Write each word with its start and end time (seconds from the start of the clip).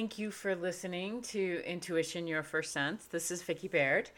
Thank 0.00 0.18
you 0.18 0.30
for 0.30 0.56
listening 0.56 1.20
to 1.24 1.62
Intuition 1.66 2.26
Your 2.26 2.42
First 2.42 2.72
Sense. 2.72 3.04
This 3.04 3.30
is 3.30 3.42
Vicki 3.42 3.68
Baird, 3.68 4.08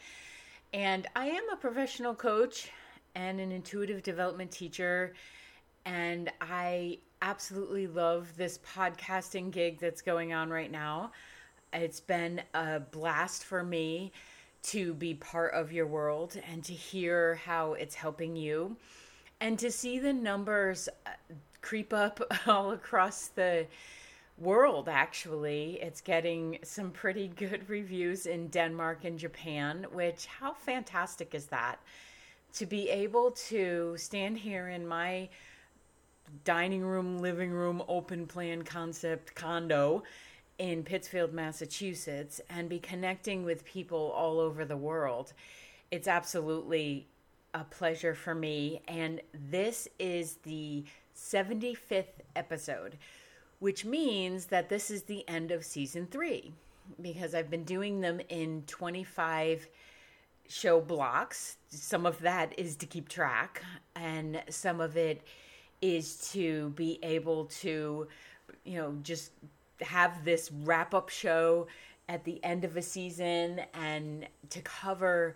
and 0.73 1.07
I 1.13 1.25
am 1.25 1.49
a 1.51 1.57
professional 1.57 2.15
coach 2.15 2.71
and 3.15 3.37
an 3.41 3.51
intuitive 3.51 4.01
development 4.01 4.49
teacher. 4.49 5.13
And 5.83 6.31
I 6.39 6.99
absolutely 7.21 7.87
love 7.87 8.31
this 8.37 8.59
podcasting 8.59 9.51
gig 9.51 9.77
that's 9.77 10.01
going 10.01 10.31
on 10.31 10.49
right 10.49 10.71
now. 10.71 11.11
It's 11.73 11.99
been 11.99 12.41
a 12.53 12.79
blast 12.79 13.43
for 13.43 13.61
me 13.61 14.13
to 14.67 14.93
be 14.93 15.15
part 15.15 15.53
of 15.53 15.73
your 15.73 15.85
world 15.85 16.39
and 16.49 16.63
to 16.63 16.71
hear 16.71 17.35
how 17.43 17.73
it's 17.73 17.95
helping 17.95 18.37
you 18.37 18.77
and 19.41 19.59
to 19.59 19.69
see 19.69 19.99
the 19.99 20.13
numbers 20.13 20.87
uh, 21.05 21.09
creep 21.61 21.91
up 21.91 22.21
all 22.47 22.71
across 22.71 23.27
the 23.27 23.67
world 24.37 24.89
actually. 24.89 25.79
It's 25.81 26.01
getting 26.01 26.59
some 26.63 26.91
pretty 26.91 27.27
good 27.27 27.69
reviews 27.69 28.25
in 28.25 28.47
denmark 28.47 29.05
and 29.05 29.17
japan 29.17 29.85
which 29.91 30.25
how 30.25 30.53
fantastic 30.53 31.35
is 31.35 31.45
that? 31.47 31.79
To 32.53 32.65
be 32.65 32.89
able 32.89 33.31
to 33.49 33.95
stand 33.97 34.37
here 34.37 34.69
in 34.69 34.87
my 34.87 35.29
dining 36.45 36.83
room 36.83 37.19
living 37.19 37.51
room 37.51 37.83
open 37.87 38.25
plan 38.25 38.63
concept 38.63 39.35
condo 39.35 40.03
in 40.57 40.83
pittsfield 40.83 41.33
massachusetts 41.33 42.39
and 42.49 42.69
be 42.69 42.79
connecting 42.79 43.43
with 43.43 43.65
people 43.65 44.11
all 44.15 44.39
over 44.39 44.65
the 44.65 44.77
world. 44.77 45.33
It's 45.91 46.07
absolutely 46.07 47.07
a 47.53 47.63
pleasure 47.63 48.15
for 48.15 48.33
me. 48.33 48.81
And 48.87 49.21
this 49.33 49.87
is 49.99 50.37
the 50.43 50.83
75th 51.15 52.21
episode 52.35 52.97
which 53.59 53.85
means 53.85 54.45
that 54.45 54.69
this 54.69 54.91
is 54.91 55.03
the 55.03 55.27
end 55.27 55.51
of 55.51 55.63
season 55.63 56.07
three 56.09 56.53
because 57.01 57.33
I've 57.33 57.49
been 57.49 57.63
doing 57.63 58.01
them 58.01 58.19
in 58.29 58.63
25 58.67 59.67
show 60.47 60.81
blocks. 60.81 61.57
Some 61.69 62.05
of 62.05 62.19
that 62.19 62.57
is 62.57 62.75
to 62.77 62.85
keep 62.85 63.09
track, 63.09 63.63
and 63.95 64.41
some 64.49 64.81
of 64.81 64.97
it 64.97 65.21
is 65.81 66.29
to 66.31 66.69
be 66.71 66.99
able 67.03 67.45
to, 67.45 68.07
you 68.63 68.77
know, 68.77 68.95
just 69.03 69.31
have 69.81 70.23
this 70.23 70.51
wrap 70.63 70.93
up 70.93 71.09
show 71.09 71.67
at 72.09 72.23
the 72.23 72.43
end 72.43 72.63
of 72.63 72.77
a 72.77 72.81
season 72.81 73.61
and 73.73 74.27
to 74.49 74.61
cover 74.61 75.35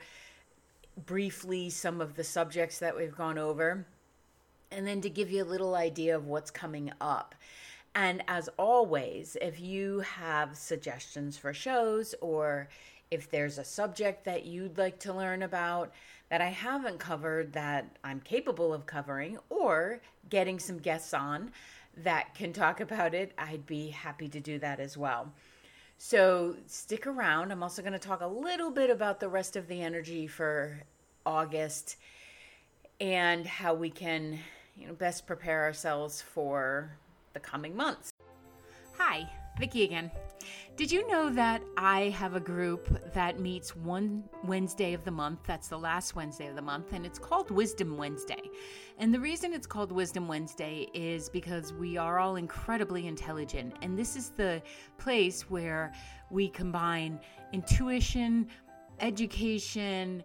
briefly 1.05 1.69
some 1.69 2.01
of 2.01 2.15
the 2.15 2.23
subjects 2.23 2.79
that 2.79 2.95
we've 2.95 3.15
gone 3.15 3.37
over, 3.37 3.85
and 4.71 4.85
then 4.85 4.99
to 5.01 5.09
give 5.09 5.31
you 5.31 5.43
a 5.43 5.45
little 5.45 5.75
idea 5.75 6.15
of 6.15 6.25
what's 6.25 6.51
coming 6.51 6.91
up. 6.99 7.35
And 7.97 8.23
as 8.27 8.47
always, 8.59 9.37
if 9.41 9.59
you 9.59 10.01
have 10.01 10.55
suggestions 10.55 11.35
for 11.35 11.51
shows 11.51 12.13
or 12.21 12.69
if 13.09 13.31
there's 13.31 13.57
a 13.57 13.63
subject 13.63 14.23
that 14.25 14.45
you'd 14.45 14.77
like 14.77 14.99
to 14.99 15.13
learn 15.13 15.41
about 15.41 15.91
that 16.29 16.39
I 16.39 16.49
haven't 16.49 16.99
covered 16.99 17.53
that 17.53 17.97
I'm 18.03 18.19
capable 18.19 18.71
of 18.71 18.85
covering 18.85 19.39
or 19.49 19.99
getting 20.29 20.59
some 20.59 20.77
guests 20.77 21.11
on 21.11 21.49
that 22.03 22.35
can 22.35 22.53
talk 22.53 22.81
about 22.81 23.15
it, 23.15 23.31
I'd 23.35 23.65
be 23.65 23.87
happy 23.87 24.27
to 24.27 24.39
do 24.39 24.59
that 24.59 24.79
as 24.79 24.95
well. 24.95 25.33
So 25.97 26.55
stick 26.67 27.07
around. 27.07 27.51
I'm 27.51 27.63
also 27.63 27.81
going 27.81 27.93
to 27.93 27.99
talk 27.99 28.21
a 28.21 28.27
little 28.27 28.69
bit 28.69 28.91
about 28.91 29.19
the 29.19 29.29
rest 29.29 29.55
of 29.55 29.67
the 29.67 29.81
energy 29.81 30.27
for 30.27 30.83
August 31.25 31.95
and 33.01 33.47
how 33.47 33.73
we 33.73 33.89
can, 33.89 34.37
you 34.75 34.85
know, 34.85 34.93
best 34.93 35.25
prepare 35.25 35.63
ourselves 35.63 36.21
for 36.21 36.95
the 37.37 37.41
coming 37.47 37.75
months. 37.75 38.11
Hi, 38.97 39.29
Vicki 39.59 39.83
again. 39.83 40.09
Did 40.75 40.91
you 40.91 41.07
know 41.07 41.29
that 41.29 41.61
I 41.77 42.09
have 42.09 42.35
a 42.35 42.39
group 42.39 43.13
that 43.13 43.39
meets 43.39 43.75
one 43.75 44.23
Wednesday 44.43 44.93
of 44.93 45.03
the 45.03 45.11
month? 45.11 45.41
That's 45.45 45.67
the 45.67 45.77
last 45.77 46.15
Wednesday 46.15 46.47
of 46.47 46.55
the 46.55 46.63
month, 46.63 46.93
and 46.93 47.05
it's 47.05 47.19
called 47.19 47.51
Wisdom 47.51 47.95
Wednesday. 47.95 48.41
And 48.97 49.13
the 49.13 49.19
reason 49.19 49.53
it's 49.53 49.67
called 49.67 49.91
Wisdom 49.91 50.27
Wednesday 50.27 50.87
is 50.95 51.29
because 51.29 51.73
we 51.73 51.95
are 51.95 52.17
all 52.17 52.37
incredibly 52.37 53.05
intelligent, 53.05 53.75
and 53.83 53.95
this 53.95 54.15
is 54.15 54.29
the 54.29 54.59
place 54.97 55.47
where 55.47 55.93
we 56.31 56.49
combine 56.49 57.19
intuition, 57.53 58.47
education, 58.99 60.23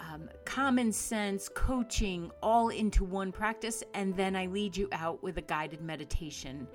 um, 0.00 0.28
common 0.44 0.92
sense, 0.92 1.48
coaching 1.48 2.30
all 2.42 2.68
into 2.68 3.04
one 3.04 3.32
practice, 3.32 3.82
and 3.94 4.16
then 4.16 4.34
I 4.34 4.46
lead 4.46 4.76
you 4.76 4.88
out 4.92 5.22
with 5.22 5.36
a 5.38 5.42
guided 5.42 5.82
meditation. 5.82 6.66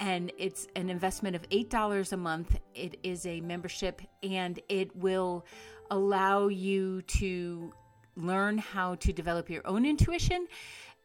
And 0.00 0.32
it's 0.38 0.66
an 0.74 0.90
investment 0.90 1.36
of 1.36 1.48
$8 1.50 2.12
a 2.12 2.16
month. 2.16 2.58
It 2.74 2.98
is 3.02 3.26
a 3.26 3.40
membership, 3.40 4.02
and 4.22 4.60
it 4.68 4.94
will 4.96 5.46
allow 5.90 6.48
you 6.48 7.02
to 7.02 7.72
learn 8.16 8.58
how 8.58 8.94
to 8.96 9.12
develop 9.12 9.50
your 9.50 9.66
own 9.66 9.84
intuition 9.84 10.46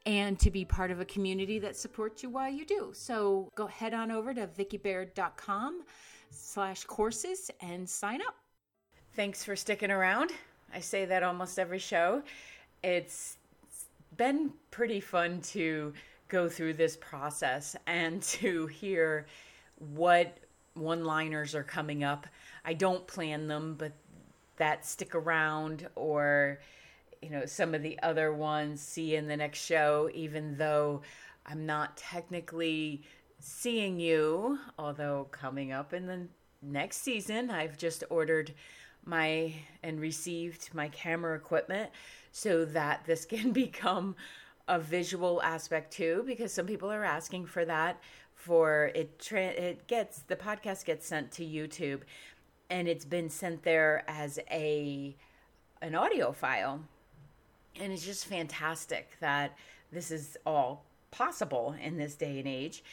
and 0.06 0.40
to 0.40 0.50
be 0.50 0.64
part 0.64 0.92
of 0.92 1.00
a 1.00 1.06
community 1.06 1.60
that 1.60 1.76
supports 1.76 2.24
you 2.24 2.30
while 2.30 2.50
you 2.50 2.66
do. 2.66 2.92
So 2.94 3.50
go 3.56 3.68
head 3.68 3.94
on 3.94 4.12
over 4.12 4.34
to 4.34 4.48
vickibaird.com 4.48 5.84
slash 6.32 6.84
courses 6.86 7.52
and 7.62 7.90
sign 7.90 8.22
up. 8.22 8.36
Thanks 9.16 9.44
for 9.44 9.56
sticking 9.56 9.92
around. 9.92 10.32
I 10.74 10.80
say 10.80 11.06
that 11.06 11.24
almost 11.24 11.60
every 11.60 11.80
show. 11.80 12.24
It's 12.84 13.38
been 14.18 14.52
pretty 14.72 15.00
fun 15.00 15.42
to 15.42 15.94
go 16.28 16.48
through 16.48 16.74
this 16.74 16.98
process 16.98 17.76
and 17.88 18.22
to 18.40 18.68
hear 18.68 19.26
what 19.94 20.38
one 20.74 21.04
liners 21.04 21.56
are 21.56 21.64
coming 21.64 22.04
up. 22.04 22.28
I 22.64 22.74
don't 22.74 23.06
plan 23.08 23.48
them, 23.48 23.76
but 23.78 23.94
that 24.60 24.86
stick 24.86 25.16
around 25.16 25.88
or 25.96 26.60
you 27.22 27.30
know 27.30 27.46
some 27.46 27.74
of 27.74 27.82
the 27.82 27.98
other 28.04 28.32
ones 28.32 28.80
see 28.82 29.16
in 29.16 29.28
the 29.28 29.36
next 29.36 29.66
show 29.66 30.10
even 30.14 30.58
though 30.58 31.02
I'm 31.46 31.66
not 31.66 31.98
technically 31.98 33.02
seeing 33.40 34.00
you 34.00 34.60
although 34.78 35.28
coming 35.32 35.72
up 35.72 35.94
in 35.94 36.06
the 36.06 36.28
next 36.62 36.98
season 36.98 37.50
I've 37.50 37.78
just 37.78 38.04
ordered 38.10 38.54
my 39.06 39.54
and 39.84 40.00
received 40.00 40.74
my 40.74 40.88
camera 40.90 41.36
equipment 41.36 41.90
so 42.32 42.66
that 42.66 43.06
this 43.06 43.26
can 43.34 43.52
become 43.52 44.16
a 44.68 44.80
visual 44.80 45.42
aspect 45.42 45.92
too 45.92 46.24
because 46.28 46.54
some 46.54 46.68
people 46.68 46.92
are 46.92 47.04
asking 47.04 47.46
for 47.46 47.66
that 47.66 48.00
for 48.36 48.92
it 48.94 49.20
tra- 49.20 49.42
it 49.48 49.88
gets 49.88 50.20
the 50.28 50.36
podcast 50.36 50.86
gets 50.86 51.08
sent 51.08 51.32
to 51.32 51.44
YouTube 51.44 52.02
and 52.70 52.88
it's 52.88 53.06
been 53.06 53.30
sent 53.30 53.64
there 53.64 54.04
as 54.08 54.40
a 54.52 55.16
an 55.82 55.96
audio 55.96 56.32
file. 56.32 56.82
And 57.80 57.94
it's 57.94 58.06
just 58.06 58.26
fantastic 58.26 59.12
that 59.20 59.58
this 59.92 60.12
is 60.12 60.38
all 60.46 60.84
possible 61.12 61.76
in 61.82 61.98
this 61.98 62.16
day 62.16 62.40
and 62.40 62.48
age. 62.48 62.84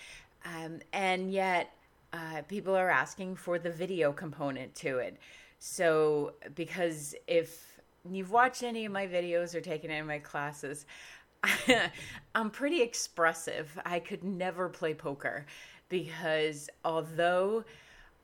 Um, 0.45 0.81
and 0.93 1.31
yet 1.31 1.73
uh, 2.13 2.43
people 2.49 2.75
are 2.75 2.91
asking 2.91 3.37
for 3.37 3.59
the 3.59 3.71
video 3.71 4.13
component 4.13 4.75
to 4.77 4.99
it 4.99 5.17
so, 5.59 6.35
because 6.55 7.15
if 7.27 7.81
you've 8.11 8.31
watched 8.31 8.63
any 8.63 8.85
of 8.85 8.93
my 8.93 9.07
videos 9.07 9.55
or 9.55 9.61
taken 9.61 9.91
any 9.91 10.01
of 10.01 10.07
my 10.07 10.19
classes, 10.19 10.87
I'm 12.35 12.51
pretty 12.51 12.83
expressive. 12.83 13.79
I 13.85 13.99
could 14.01 14.25
never 14.25 14.69
play 14.69 14.95
poker 14.95 15.47
because 15.89 16.69
although 16.85 17.65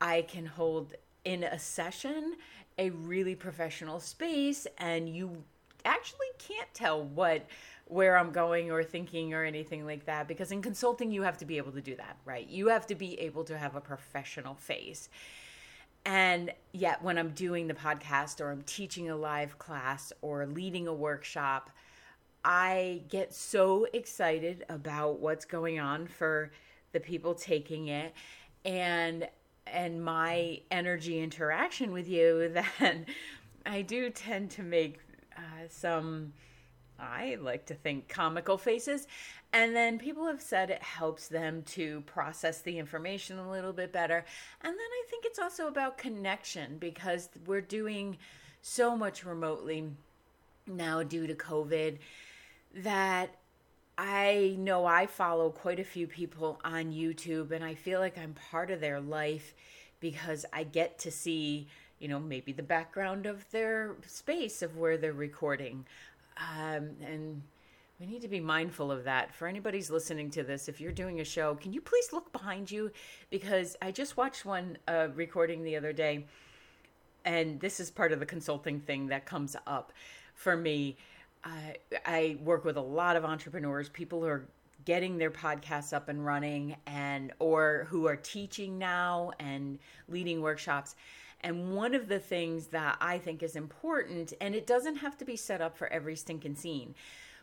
I 0.01 0.23
can 0.23 0.47
hold 0.47 0.95
in 1.25 1.45
a 1.45 1.59
session 1.59 2.37
a 2.79 2.91
really 2.91 3.35
professional 3.35 4.01
space 4.01 4.67
and 4.79 5.09
you 5.09 5.45
actually 5.85 6.27
can't 6.39 6.73
tell 6.75 7.03
what 7.03 7.47
where 7.87 8.17
I'm 8.17 8.33
going 8.33 8.71
or 8.71 8.83
thinking 8.83 9.35
or 9.35 9.45
anything 9.45 9.85
like 9.85 10.07
that 10.07 10.27
because 10.27 10.51
in 10.51 10.63
consulting 10.63 11.11
you 11.11 11.23
have 11.23 11.37
to 11.39 11.45
be 11.45 11.59
able 11.59 11.73
to 11.73 11.81
do 11.83 11.95
that, 11.97 12.17
right? 12.25 12.49
You 12.49 12.69
have 12.69 12.87
to 12.87 12.95
be 12.95 13.21
able 13.21 13.45
to 13.45 13.59
have 13.59 13.77
a 13.77 13.81
professional 13.81 14.55
face. 14.55 15.11
And 16.05 16.53
yet, 16.73 17.03
when 17.03 17.17
I'm 17.17 17.31
doing 17.31 17.69
the 17.69 17.75
podcast 17.75 18.41
or 18.41 18.51
I'm 18.51 18.63
teaching 18.63 19.11
a 19.11 19.17
live 19.17 19.59
class 19.59 20.13
or 20.21 20.45
leading 20.47 20.89
a 20.89 20.95
workshop, 20.95 21.71
I 22.45 23.03
get 23.09 23.33
so 23.33 23.87
excited 23.93 24.65
about 24.69 25.21
what's 25.21 25.45
going 25.45 25.79
on 25.79 26.09
for 26.09 26.51
the 26.93 27.01
people 27.01 27.35
taking 27.35 27.89
it 27.89 28.15
and 28.65 29.29
and 29.67 30.05
my 30.05 30.61
energy 30.71 31.21
interaction 31.21 31.93
with 31.93 32.09
you 32.09 32.49
that 32.81 32.97
I 33.65 33.83
do 33.83 34.11
tend 34.11 34.51
to 34.53 34.63
make 34.63 34.99
uh, 35.37 35.69
some 35.69 36.33
I 37.03 37.37
like 37.41 37.67
to 37.67 37.75
think 37.75 38.09
comical 38.09 38.57
faces. 38.57 39.07
And 39.53 39.77
then 39.77 39.99
people 39.99 40.27
have 40.27 40.41
said 40.41 40.71
it 40.71 40.83
helps 40.83 41.29
them 41.29 41.63
to 41.63 42.01
process 42.03 42.63
the 42.63 42.79
information 42.79 43.39
a 43.39 43.51
little 43.51 43.73
bit 43.73 43.93
better. 43.93 44.25
And 44.63 44.73
then 44.73 44.79
I 44.79 45.05
think 45.11 45.25
it's 45.27 45.39
also 45.39 45.67
about 45.67 45.99
connection 45.99 46.79
because 46.79 47.29
we're 47.47 47.61
doing 47.61 48.17
so 48.63 48.97
much 48.97 49.25
remotely 49.25 49.91
now 50.67 51.03
due 51.03 51.27
to 51.27 51.35
COVID 51.35 51.99
that 52.77 53.35
I 53.99 54.57
know 54.59 54.87
I 54.87 55.07
follow 55.07 55.51
quite 55.51 55.81
a 55.81 55.85
few 55.85 56.07
people 56.07 56.61
on 56.65 56.93
YouTube 56.93 57.51
and 57.51 57.63
I 57.63 57.75
feel 57.75 58.01
like 58.01 58.17
I'm 58.17 58.35
part 58.51 58.71
of 58.71 58.81
their 58.81 59.01
life 59.01 59.55
because 60.01 60.47
I 60.53 60.65
get 60.65 60.99
to 61.01 61.11
see, 61.11 61.69
you 61.99 62.09
know, 62.09 62.19
maybe 62.19 62.53
the 62.53 62.63
background 62.63 63.27
of 63.27 63.49
their 63.51 63.97
space 64.07 64.63
of 64.63 64.77
where 64.77 64.97
they're 64.97 65.13
recording. 65.13 65.85
Um, 66.37 66.91
and 67.05 67.43
we 68.01 68.07
need 68.07 68.23
to 68.23 68.29
be 68.29 68.41
mindful 68.41 68.91
of 68.91 69.05
that. 69.05 69.35
For 69.35 69.47
anybody's 69.47 69.91
listening 69.91 70.31
to 70.31 70.43
this, 70.43 70.69
if 70.69 70.81
you're 70.81 70.93
doing 70.93 71.21
a 71.21 71.25
show, 71.25 71.55
can 71.55 71.73
you 71.73 71.81
please 71.81 72.13
look 72.13 72.33
behind 72.33 72.71
you? 72.71 72.91
Because 73.31 73.77
I 73.81 73.93
just 73.93 74.17
watched 74.17 74.45
one 74.45 74.77
uh, 74.89 75.09
recording 75.15 75.63
the 75.63 75.77
other 75.77 75.93
day, 75.93 76.27
and 77.25 77.61
this 77.61 77.79
is 77.79 77.91
part 77.91 78.13
of 78.13 78.21
the 78.21 78.27
consulting 78.27 78.81
thing 78.81 79.07
that 79.09 79.25
comes 79.25 79.57
up 79.67 79.93
for 80.35 80.57
me. 80.57 80.97
Uh, 81.45 81.75
I 82.05 82.39
work 82.43 82.65
with 82.65 82.77
a 82.77 82.83
lot 82.83 83.17
of 83.17 83.25
entrepreneurs, 83.25 83.89
people 83.89 84.21
who 84.21 84.27
are 84.27 84.49
getting 84.85 85.19
their 85.19 85.31
podcasts 85.31 85.93
up 85.93 86.09
and 86.09 86.25
running 86.25 86.77
and 86.87 87.33
or 87.39 87.87
who 87.89 88.07
are 88.07 88.17
teaching 88.17 88.79
now 88.79 89.31
and 89.39 89.79
leading 90.09 90.41
workshops 90.41 90.97
and 91.43 91.75
one 91.75 91.95
of 91.95 92.09
the 92.09 92.19
things 92.19 92.69
that 92.69 92.97
i 93.01 93.19
think 93.19 93.43
is 93.43 93.57
important 93.57 94.33
and 94.41 94.55
it 94.55 94.67
doesn't 94.67 94.97
have 94.97 95.17
to 95.17 95.25
be 95.25 95.37
set 95.37 95.61
up 95.61 95.77
for 95.77 95.93
every 95.93 96.17
stinking 96.17 96.55
scene 96.55 96.95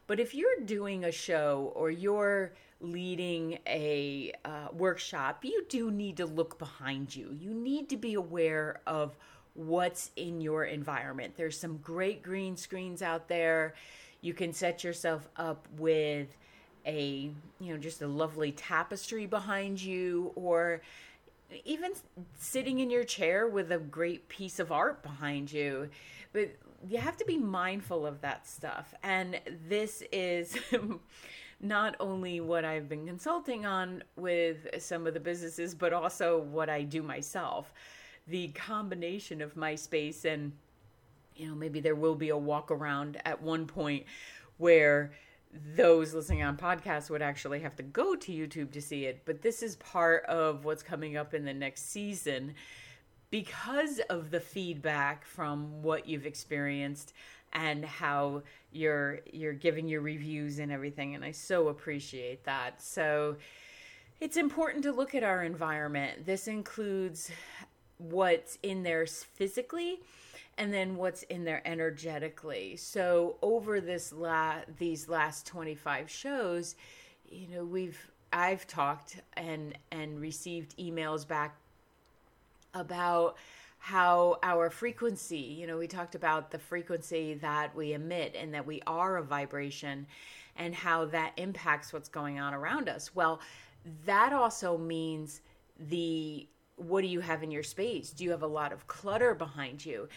but 0.07 0.19
if 0.19 0.33
you're 0.33 0.61
doing 0.65 1.05
a 1.05 1.11
show 1.11 1.71
or 1.75 1.91
you're 1.91 2.53
leading 2.81 3.59
a 3.67 4.31
uh, 4.45 4.67
workshop 4.73 5.43
you 5.43 5.65
do 5.69 5.91
need 5.91 6.17
to 6.17 6.25
look 6.25 6.57
behind 6.57 7.15
you. 7.15 7.35
You 7.39 7.53
need 7.53 7.89
to 7.89 7.97
be 7.97 8.13
aware 8.13 8.81
of 8.87 9.15
what's 9.53 10.11
in 10.15 10.41
your 10.41 10.65
environment. 10.65 11.33
There's 11.35 11.59
some 11.59 11.77
great 11.77 12.23
green 12.23 12.55
screens 12.55 13.01
out 13.01 13.27
there. 13.27 13.73
You 14.21 14.33
can 14.33 14.53
set 14.53 14.83
yourself 14.83 15.27
up 15.35 15.67
with 15.77 16.35
a 16.85 17.29
you 17.59 17.73
know 17.73 17.77
just 17.77 18.01
a 18.01 18.07
lovely 18.07 18.53
tapestry 18.53 19.25
behind 19.25 19.81
you 19.81 20.31
or 20.35 20.81
even 21.65 21.91
sitting 22.37 22.79
in 22.79 22.89
your 22.89 23.03
chair 23.03 23.47
with 23.47 23.71
a 23.71 23.77
great 23.77 24.29
piece 24.29 24.59
of 24.59 24.71
art 24.71 25.01
behind 25.01 25.51
you 25.51 25.89
but 26.31 26.49
you 26.87 26.97
have 26.97 27.17
to 27.17 27.25
be 27.25 27.37
mindful 27.37 28.05
of 28.05 28.21
that 28.21 28.47
stuff. 28.47 28.93
And 29.03 29.39
this 29.67 30.03
is 30.11 30.57
not 31.61 31.95
only 31.99 32.39
what 32.39 32.63
I've 32.63 32.87
been 32.87 33.05
consulting 33.05 33.65
on 33.65 34.03
with 34.15 34.67
some 34.79 35.07
of 35.07 35.13
the 35.13 35.19
businesses 35.19 35.75
but 35.75 35.93
also 35.93 36.37
what 36.37 36.69
I 36.69 36.83
do 36.83 37.01
myself. 37.01 37.73
The 38.27 38.49
combination 38.49 39.41
of 39.41 39.55
my 39.57 39.75
space 39.75 40.25
and 40.25 40.51
you 41.35 41.47
know 41.47 41.55
maybe 41.55 41.79
there 41.79 41.95
will 41.95 42.15
be 42.15 42.29
a 42.29 42.37
walk 42.37 42.69
around 42.69 43.19
at 43.25 43.41
one 43.41 43.65
point 43.65 44.05
where 44.57 45.11
those 45.75 46.13
listening 46.13 46.43
on 46.43 46.57
podcasts 46.57 47.09
would 47.09 47.21
actually 47.21 47.59
have 47.61 47.75
to 47.75 47.83
go 47.83 48.15
to 48.15 48.31
YouTube 48.31 48.71
to 48.71 48.81
see 48.81 49.05
it. 49.05 49.23
But 49.25 49.41
this 49.41 49.63
is 49.63 49.75
part 49.77 50.25
of 50.25 50.65
what's 50.65 50.83
coming 50.83 51.17
up 51.17 51.33
in 51.33 51.45
the 51.45 51.53
next 51.53 51.89
season 51.89 52.53
because 53.31 53.99
of 54.09 54.31
the 54.31 54.39
feedback 54.39 55.25
from 55.25 55.81
what 55.81 56.07
you've 56.07 56.25
experienced 56.25 57.13
and 57.53 57.83
how 57.83 58.43
you're 58.71 59.21
you're 59.31 59.53
giving 59.53 59.87
your 59.87 60.01
reviews 60.01 60.59
and 60.59 60.71
everything 60.71 61.15
and 61.15 61.25
I 61.25 61.31
so 61.31 61.69
appreciate 61.69 62.43
that. 62.45 62.81
So 62.81 63.37
it's 64.19 64.37
important 64.37 64.83
to 64.83 64.91
look 64.91 65.15
at 65.15 65.23
our 65.23 65.43
environment. 65.43 66.25
This 66.25 66.47
includes 66.47 67.31
what's 67.97 68.57
in 68.61 68.83
there 68.83 69.05
physically 69.05 69.99
and 70.59 70.73
then 70.73 70.97
what's 70.97 71.23
in 71.23 71.45
there 71.45 71.61
energetically. 71.65 72.75
So 72.75 73.37
over 73.41 73.79
this 73.81 74.13
la 74.13 74.57
these 74.77 75.07
last 75.07 75.47
25 75.47 76.09
shows, 76.09 76.75
you 77.27 77.47
know, 77.47 77.63
we've 77.63 78.11
I've 78.31 78.67
talked 78.67 79.21
and 79.33 79.75
and 79.91 80.19
received 80.19 80.77
emails 80.77 81.27
back 81.27 81.55
about 82.75 83.37
how 83.79 84.37
our 84.43 84.69
frequency, 84.69 85.37
you 85.37 85.65
know, 85.65 85.77
we 85.77 85.87
talked 85.87 86.13
about 86.13 86.51
the 86.51 86.59
frequency 86.59 87.35
that 87.35 87.73
we 87.73 87.93
emit 87.93 88.35
and 88.37 88.53
that 88.53 88.67
we 88.67 88.81
are 88.85 89.17
a 89.17 89.23
vibration 89.23 90.05
and 90.57 90.75
how 90.75 91.05
that 91.05 91.31
impacts 91.37 91.93
what's 91.93 92.09
going 92.09 92.37
on 92.37 92.53
around 92.53 92.89
us. 92.89 93.15
Well, 93.15 93.39
that 94.05 94.33
also 94.33 94.77
means 94.77 95.39
the 95.79 96.45
what 96.75 97.01
do 97.01 97.07
you 97.07 97.19
have 97.19 97.43
in 97.43 97.51
your 97.51 97.63
space? 97.63 98.11
Do 98.11 98.23
you 98.23 98.31
have 98.31 98.43
a 98.43 98.47
lot 98.47 98.71
of 98.71 98.87
clutter 98.87 99.35
behind 99.35 99.85
you? 99.85 100.07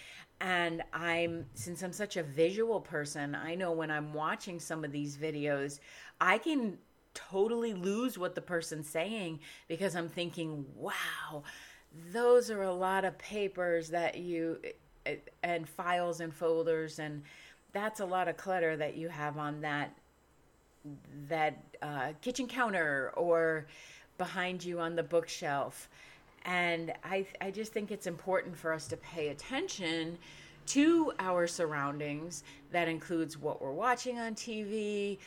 And 0.42 0.82
I'm, 0.92 1.46
since 1.54 1.82
I'm 1.82 1.92
such 1.92 2.16
a 2.16 2.22
visual 2.24 2.80
person, 2.80 3.36
I 3.36 3.54
know 3.54 3.70
when 3.70 3.92
I'm 3.92 4.12
watching 4.12 4.58
some 4.58 4.84
of 4.84 4.90
these 4.90 5.16
videos, 5.16 5.78
I 6.20 6.38
can 6.38 6.78
totally 7.14 7.74
lose 7.74 8.18
what 8.18 8.34
the 8.34 8.40
person's 8.40 8.88
saying 8.88 9.38
because 9.68 9.94
I'm 9.94 10.08
thinking, 10.08 10.66
wow, 10.74 11.44
those 12.10 12.50
are 12.50 12.62
a 12.64 12.74
lot 12.74 13.04
of 13.04 13.16
papers 13.18 13.90
that 13.90 14.18
you, 14.18 14.58
and 15.44 15.68
files 15.68 16.18
and 16.18 16.34
folders, 16.34 16.98
and 16.98 17.22
that's 17.72 18.00
a 18.00 18.04
lot 18.04 18.26
of 18.26 18.36
clutter 18.36 18.76
that 18.76 18.96
you 18.96 19.08
have 19.08 19.38
on 19.38 19.60
that 19.60 19.96
that 21.28 21.62
uh, 21.80 22.08
kitchen 22.20 22.48
counter 22.48 23.12
or 23.14 23.66
behind 24.18 24.64
you 24.64 24.80
on 24.80 24.96
the 24.96 25.02
bookshelf 25.04 25.88
and 26.44 26.92
I, 27.04 27.26
I 27.40 27.50
just 27.50 27.72
think 27.72 27.90
it's 27.90 28.06
important 28.06 28.56
for 28.56 28.72
us 28.72 28.88
to 28.88 28.96
pay 28.96 29.28
attention 29.28 30.18
to 30.66 31.12
our 31.18 31.46
surroundings. 31.46 32.44
That 32.70 32.88
includes 32.88 33.38
what 33.38 33.60
we're 33.62 33.72
watching 33.72 34.18
on 34.18 34.34
TV, 34.34 35.18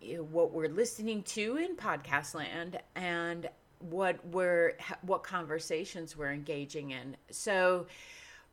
what 0.00 0.52
we're 0.52 0.68
listening 0.68 1.22
to 1.24 1.56
in 1.56 1.76
podcast 1.76 2.34
land, 2.34 2.78
and 2.94 3.48
what 3.80 4.24
we're 4.26 4.76
what 5.02 5.22
conversations 5.22 6.16
we're 6.16 6.32
engaging 6.32 6.90
in. 6.90 7.16
So 7.30 7.86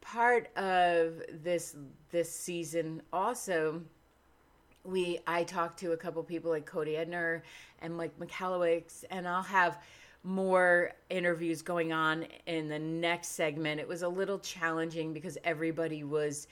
part 0.01 0.55
of 0.55 1.23
this 1.43 1.75
this 2.11 2.31
season 2.31 3.01
also 3.11 3.81
we 4.83 5.19
I 5.25 5.43
talked 5.43 5.79
to 5.79 5.93
a 5.93 5.97
couple 5.97 6.21
people 6.23 6.51
like 6.51 6.67
Cody 6.67 6.93
Edner 6.93 7.41
and 7.81 7.97
Mike 7.97 8.17
Michalowicz 8.19 9.03
and 9.09 9.27
I'll 9.27 9.41
have 9.41 9.79
more 10.25 10.91
interviews 11.09 11.61
going 11.61 11.93
on 11.93 12.25
in 12.47 12.67
the 12.67 12.79
next 12.79 13.29
segment. 13.29 13.79
It 13.79 13.87
was 13.87 14.01
a 14.01 14.09
little 14.09 14.39
challenging 14.39 15.13
because 15.13 15.37
everybody 15.43 16.03
was 16.03 16.47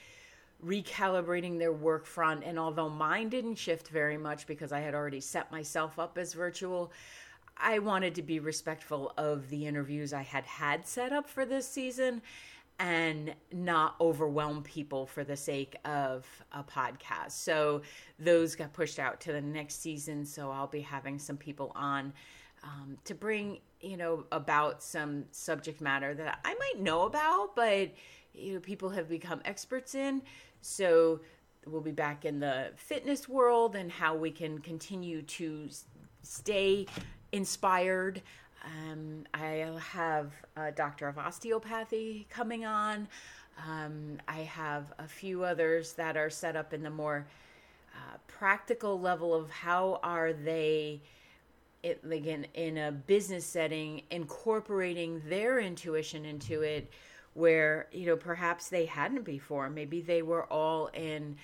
recalibrating 0.63 1.57
their 1.57 1.73
work 1.73 2.05
front. 2.05 2.43
And 2.43 2.59
although 2.59 2.87
mine 2.87 3.29
didn't 3.29 3.55
shift 3.55 3.89
very 3.89 4.17
much 4.17 4.45
because 4.45 4.71
I 4.71 4.79
had 4.79 4.93
already 4.93 5.19
set 5.19 5.51
myself 5.51 5.97
up 5.97 6.17
as 6.17 6.33
virtual, 6.33 6.91
I 7.57 7.79
wanted 7.79 8.15
to 8.15 8.21
be 8.21 8.39
respectful 8.39 9.11
of 9.17 9.49
the 9.49 9.65
interviews 9.65 10.13
I 10.13 10.21
had 10.21 10.45
had 10.45 10.87
set 10.87 11.11
up 11.11 11.27
for 11.27 11.43
this 11.43 11.67
season 11.67 12.21
and 12.79 13.33
not 13.51 13.95
overwhelm 13.99 14.63
people 14.63 15.05
for 15.05 15.23
the 15.23 15.35
sake 15.35 15.75
of 15.85 16.25
a 16.51 16.63
podcast. 16.63 17.31
So 17.31 17.81
those 18.19 18.55
got 18.55 18.73
pushed 18.73 18.99
out 18.99 19.19
to 19.21 19.31
the 19.31 19.41
next 19.41 19.81
season. 19.81 20.25
So 20.25 20.51
I'll 20.51 20.67
be 20.67 20.81
having 20.81 21.17
some 21.19 21.37
people 21.37 21.71
on 21.75 22.13
um, 22.63 22.97
to 23.05 23.13
bring 23.13 23.59
you 23.81 23.97
know 23.97 24.25
about 24.31 24.81
some 24.81 25.25
subject 25.31 25.81
matter 25.81 26.13
that 26.13 26.39
I 26.45 26.53
might 26.55 26.81
know 26.81 27.03
about, 27.03 27.55
but 27.55 27.91
you 28.33 28.53
know 28.53 28.59
people 28.59 28.89
have 28.89 29.09
become 29.09 29.41
experts 29.45 29.95
in. 29.95 30.21
So 30.61 31.19
we'll 31.65 31.81
be 31.81 31.91
back 31.91 32.25
in 32.25 32.39
the 32.39 32.71
fitness 32.75 33.27
world 33.27 33.75
and 33.75 33.91
how 33.91 34.15
we 34.15 34.31
can 34.31 34.59
continue 34.59 35.21
to 35.21 35.69
stay 36.23 36.85
inspired. 37.31 38.21
Um, 38.63 39.25
I'll 39.33 39.77
have 39.77 40.33
a 40.55 40.71
doctor 40.71 41.07
of 41.07 41.17
osteopathy 41.17 42.27
coming 42.29 42.65
on. 42.65 43.07
Um, 43.67 44.19
I 44.27 44.39
have 44.39 44.93
a 44.97 45.07
few 45.07 45.43
others 45.43 45.93
that 45.93 46.17
are 46.17 46.29
set 46.29 46.55
up 46.55 46.73
in 46.73 46.81
the 46.81 46.89
more 46.89 47.27
uh, 47.93 48.17
practical 48.27 48.99
level 48.99 49.33
of 49.33 49.49
how 49.51 49.99
are 50.01 50.33
they 50.33 51.01
it 51.83 52.01
again 52.09 52.47
in 52.53 52.77
a 52.77 52.91
business 52.91 53.45
setting 53.45 54.01
incorporating 54.09 55.21
their 55.27 55.59
intuition 55.59 56.25
into 56.25 56.61
it 56.61 56.89
where 57.33 57.87
you 57.91 58.05
know 58.05 58.15
perhaps 58.15 58.69
they 58.69 58.85
hadn't 58.85 59.23
before. 59.23 59.69
Maybe 59.69 60.01
they 60.01 60.21
were 60.21 60.45
all 60.51 60.87
in 60.87 61.35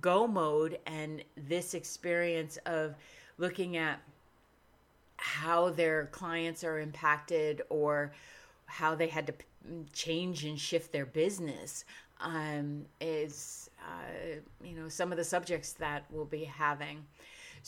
go 0.00 0.26
mode 0.26 0.78
and 0.86 1.22
this 1.36 1.74
experience 1.74 2.58
of 2.66 2.94
looking 3.38 3.76
at 3.76 4.00
how 5.16 5.70
their 5.70 6.06
clients 6.06 6.64
are 6.64 6.80
impacted 6.80 7.62
or 7.68 8.12
how 8.66 8.94
they 8.94 9.06
had 9.06 9.26
to 9.26 9.34
change 9.92 10.44
and 10.44 10.58
shift 10.58 10.92
their 10.92 11.06
business 11.06 11.84
um, 12.20 12.84
is 13.00 13.70
uh, 13.80 14.40
you 14.64 14.74
know 14.74 14.88
some 14.88 15.12
of 15.12 15.18
the 15.18 15.24
subjects 15.24 15.72
that 15.74 16.04
we'll 16.10 16.24
be 16.24 16.44
having 16.44 17.04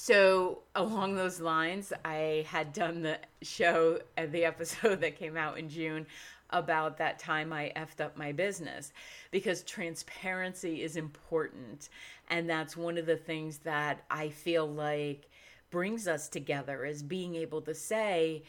so 0.00 0.60
along 0.76 1.16
those 1.16 1.40
lines, 1.40 1.92
I 2.04 2.46
had 2.48 2.72
done 2.72 3.02
the 3.02 3.18
show, 3.42 3.98
uh, 4.16 4.26
the 4.26 4.44
episode 4.44 5.00
that 5.00 5.18
came 5.18 5.36
out 5.36 5.58
in 5.58 5.68
June 5.68 6.06
about 6.50 6.98
that 6.98 7.18
time 7.18 7.52
I 7.52 7.72
effed 7.74 8.00
up 8.00 8.16
my 8.16 8.30
business 8.30 8.92
because 9.32 9.64
transparency 9.64 10.84
is 10.84 10.94
important. 10.94 11.88
And 12.30 12.48
that's 12.48 12.76
one 12.76 12.96
of 12.96 13.06
the 13.06 13.16
things 13.16 13.58
that 13.64 14.04
I 14.08 14.28
feel 14.28 14.68
like 14.68 15.28
brings 15.68 16.06
us 16.06 16.28
together 16.28 16.84
is 16.84 17.02
being 17.02 17.34
able 17.34 17.60
to 17.62 17.74
say, 17.74 18.44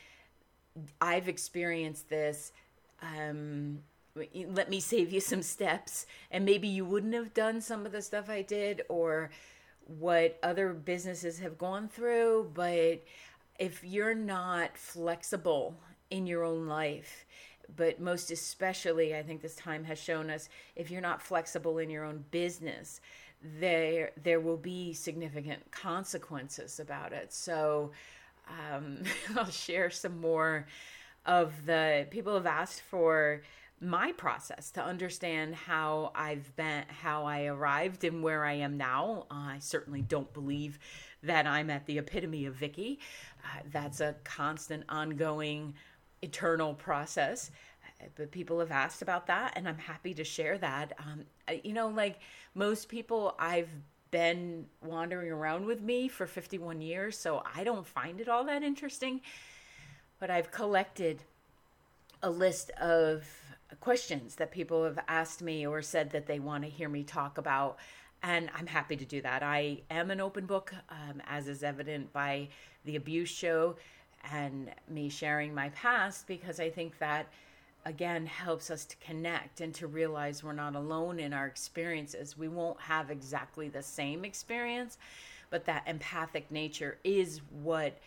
I've 1.02 1.28
experienced 1.28 2.10
this. 2.10 2.52
um, 3.02 3.80
let 4.36 4.70
me 4.70 4.80
save 4.80 5.12
you 5.12 5.20
some 5.20 5.42
steps 5.42 6.06
and 6.30 6.46
maybe 6.46 6.68
you 6.68 6.84
wouldn't 6.86 7.14
have 7.14 7.34
done 7.34 7.62
some 7.62 7.86
of 7.86 7.92
the 7.92 8.02
stuff 8.02 8.30
I 8.30 8.42
did 8.42 8.82
or 8.90 9.32
what 9.98 10.38
other 10.44 10.74
businesses 10.74 11.40
have 11.40 11.58
gone 11.58 11.88
through 11.88 12.50
but 12.54 13.04
if 13.58 13.84
you're 13.84 14.16
not 14.16 14.78
flexible 14.78 15.76
in 16.10 16.28
your 16.28 16.44
own 16.44 16.68
life 16.68 17.26
but 17.76 18.00
most 18.00 18.32
especially 18.32 19.16
I 19.16 19.24
think 19.24 19.42
this 19.42 19.56
time 19.56 19.84
has 19.86 20.00
shown 20.00 20.30
us 20.30 20.50
if 20.76 20.90
you're 20.92 21.02
not 21.02 21.22
flexible 21.22 21.78
in 21.80 21.90
your 21.90 22.04
own 22.04 22.24
business 22.32 23.02
there 23.42 24.12
there 24.22 24.40
will 24.40 24.58
be 24.58 24.94
significant 24.94 25.72
consequences 25.72 26.80
about 26.80 27.14
it. 27.14 27.34
So 27.34 27.92
um, 28.48 29.04
I'll 29.38 29.50
share 29.50 29.90
some 29.90 30.20
more 30.20 30.68
of 31.26 31.66
the 31.66 32.08
people 32.10 32.34
have 32.36 32.46
asked 32.46 32.82
for 32.82 33.42
my 33.82 34.12
process 34.14 34.72
to 34.72 34.84
understand 34.84 35.56
how 35.56 36.12
I've 36.14 36.56
been, 36.56 36.84
how 36.88 37.26
I 37.26 37.46
arrived 37.46 38.04
and 38.04 38.22
where 38.22 38.44
I 38.44 38.54
am 38.54 38.78
now. 38.78 39.26
Uh, 39.32 39.36
I 39.36 39.58
certainly 39.60 40.02
don't 40.02 40.32
believe 40.34 40.80
that 41.24 41.48
I'm 41.48 41.70
at 41.70 41.86
the 41.86 41.98
epitome 41.98 42.46
of 42.46 42.56
Vicki. 42.56 43.00
Uh, 43.44 43.62
that's 43.72 44.02
a 44.02 44.16
constant, 44.24 44.84
ongoing, 44.90 45.74
eternal 46.22 46.74
process. 46.74 47.52
Uh, 48.02 48.06
but 48.16 48.32
people 48.32 48.60
have 48.60 48.72
asked 48.72 49.02
about 49.02 49.28
that, 49.28 49.54
and 49.56 49.68
I'm 49.68 49.78
happy 49.78 50.14
to 50.14 50.24
share 50.24 50.58
that. 50.58 50.94
Um, 51.00 51.26
you 51.64 51.74
know, 51.74 51.88
like 51.88 52.20
most 52.56 52.90
people, 52.90 53.36
I've 53.40 53.70
been 54.12 54.66
wandering 54.84 55.32
around 55.32 55.66
with 55.66 55.82
me 55.82 56.08
for 56.08 56.26
51 56.26 56.82
years, 56.82 57.18
so 57.18 57.44
I 57.56 57.64
don't 57.64 57.86
find 57.86 58.20
it 58.20 58.28
all 58.28 58.44
that 58.46 58.64
interesting. 58.64 59.22
But 60.20 60.30
I've 60.30 60.52
collected 60.52 61.24
a 62.22 62.30
list 62.30 62.72
of 62.72 63.26
questions 63.76 64.36
that 64.36 64.52
people 64.52 64.84
have 64.84 65.00
asked 65.08 65.42
me 65.42 65.66
or 65.66 65.82
said 65.82 66.12
that 66.12 66.28
they 66.28 66.40
want 66.40 66.64
to 66.64 66.70
hear 66.70 66.90
me 66.90 67.04
talk 67.04 67.38
about. 67.38 67.78
And 68.22 68.50
I'm 68.56 68.68
happy 68.68 68.98
to 68.98 69.06
do 69.06 69.22
that. 69.22 69.44
I 69.44 69.82
am 69.90 70.12
an 70.12 70.20
open 70.20 70.46
book, 70.46 70.74
um, 70.90 71.22
as 71.28 71.48
is 71.48 71.64
evident 71.64 72.12
by 72.12 72.50
the 72.84 72.96
abuse 72.96 73.30
show 73.30 73.76
and 74.32 74.70
me 74.90 75.10
sharing 75.10 75.54
my 75.54 75.70
past, 75.70 76.28
because 76.28 76.60
I 76.60 76.70
think 76.70 76.98
that, 77.00 77.28
again, 77.86 78.26
helps 78.26 78.70
us 78.70 78.84
to 78.86 78.98
connect 78.98 79.62
and 79.62 79.74
to 79.76 79.88
realize 79.88 80.44
we're 80.44 80.52
not 80.52 80.76
alone 80.76 81.20
in 81.20 81.32
our 81.32 81.46
experiences. 81.46 82.38
We 82.38 82.50
won't 82.50 82.82
have 82.82 83.10
exactly 83.10 83.70
the 83.70 83.82
same 83.82 84.26
experience, 84.26 84.98
but 85.50 85.64
that 85.66 85.84
empathic 85.88 86.52
nature 86.52 86.98
is 87.06 87.40
what 87.64 87.98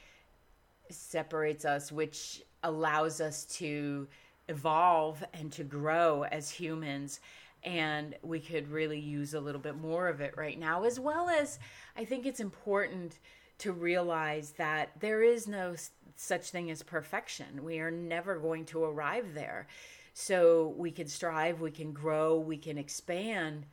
separates 0.90 1.64
us, 1.64 1.90
which 1.90 2.42
allows 2.62 3.22
us 3.22 3.44
to 3.46 4.06
evolve 4.52 5.24
and 5.34 5.50
to 5.52 5.64
grow 5.64 6.24
as 6.24 6.50
humans 6.50 7.20
and 7.64 8.16
we 8.22 8.40
could 8.40 8.68
really 8.68 8.98
use 8.98 9.34
a 9.34 9.40
little 9.40 9.60
bit 9.60 9.76
more 9.76 10.08
of 10.08 10.20
it 10.20 10.34
right 10.36 10.58
now 10.58 10.84
as 10.84 10.98
well 10.98 11.28
as 11.28 11.58
i 11.96 12.04
think 12.04 12.26
it's 12.26 12.40
important 12.40 13.18
to 13.58 13.72
realize 13.72 14.50
that 14.52 14.90
there 14.98 15.22
is 15.22 15.46
no 15.46 15.74
such 16.16 16.50
thing 16.50 16.70
as 16.70 16.82
perfection. 16.82 17.64
We 17.64 17.78
are 17.78 17.90
never 17.90 18.38
going 18.38 18.64
to 18.66 18.84
arrive 18.84 19.34
there. 19.34 19.66
So 20.14 20.74
we 20.76 20.90
can 20.90 21.06
strive 21.08 21.60
we 21.60 21.70
can 21.70 21.92
grow 21.92 22.38
we 22.38 22.56
can 22.56 22.76
expand. 22.76 23.66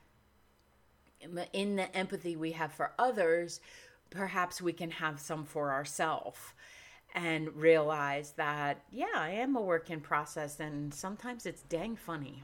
In 1.53 1.75
the 1.75 1.95
empathy 1.97 2.35
we 2.35 2.51
have 2.53 2.71
for 2.71 2.91
others 2.97 3.59
perhaps 4.09 4.61
we 4.61 4.73
can 4.73 4.89
have 4.89 5.19
some 5.19 5.43
for 5.43 5.71
ourselves 5.71 6.39
and 7.15 7.55
realize 7.55 8.33
that, 8.37 8.81
yeah, 8.91 9.07
I 9.15 9.31
am 9.31 9.55
a 9.55 9.61
work 9.61 9.89
in 9.89 9.99
process 9.99 10.59
and 10.59 10.93
sometimes 10.93 11.45
it's 11.45 11.63
dang 11.63 11.95
funny. 11.95 12.43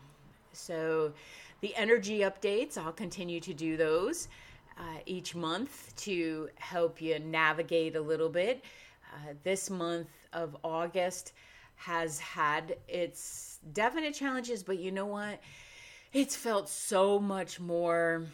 So, 0.53 1.13
the 1.61 1.75
energy 1.75 2.19
updates, 2.19 2.77
I'll 2.77 2.91
continue 2.91 3.39
to 3.41 3.53
do 3.53 3.77
those 3.77 4.27
uh, 4.77 4.99
each 5.05 5.35
month 5.35 5.95
to 5.97 6.49
help 6.55 7.01
you 7.01 7.19
navigate 7.19 7.95
a 7.95 8.01
little 8.01 8.29
bit. 8.29 8.63
Uh, 9.13 9.33
this 9.43 9.69
month 9.69 10.09
of 10.33 10.55
August 10.63 11.33
has 11.75 12.19
had 12.19 12.77
its 12.87 13.59
definite 13.73 14.13
challenges, 14.13 14.63
but 14.63 14.79
you 14.79 14.91
know 14.91 15.05
what? 15.05 15.39
It's 16.13 16.35
felt 16.35 16.69
so 16.69 17.19
much 17.19 17.59
more 17.59 18.25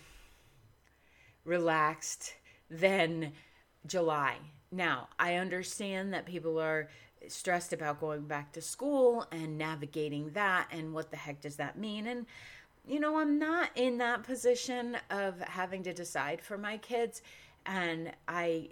relaxed 1.45 2.33
than 2.69 3.33
July. 3.85 4.37
Now, 4.71 5.09
I 5.19 5.35
understand 5.35 6.13
that 6.13 6.25
people 6.25 6.59
are 6.59 6.89
stressed 7.27 7.73
about 7.73 7.99
going 7.99 8.21
back 8.21 8.51
to 8.53 8.61
school 8.61 9.27
and 9.31 9.57
navigating 9.57 10.31
that 10.31 10.67
and 10.71 10.93
what 10.93 11.11
the 11.11 11.17
heck 11.17 11.41
does 11.41 11.57
that 11.57 11.77
mean? 11.77 12.07
And 12.07 12.25
you 12.87 12.99
know 12.99 13.17
I'm 13.17 13.37
not 13.37 13.69
in 13.75 13.99
that 13.99 14.23
position 14.23 14.97
of 15.09 15.39
having 15.39 15.83
to 15.83 15.93
decide 15.93 16.41
for 16.41 16.57
my 16.57 16.77
kids. 16.77 17.21
And 17.65 18.11
I 18.27 18.69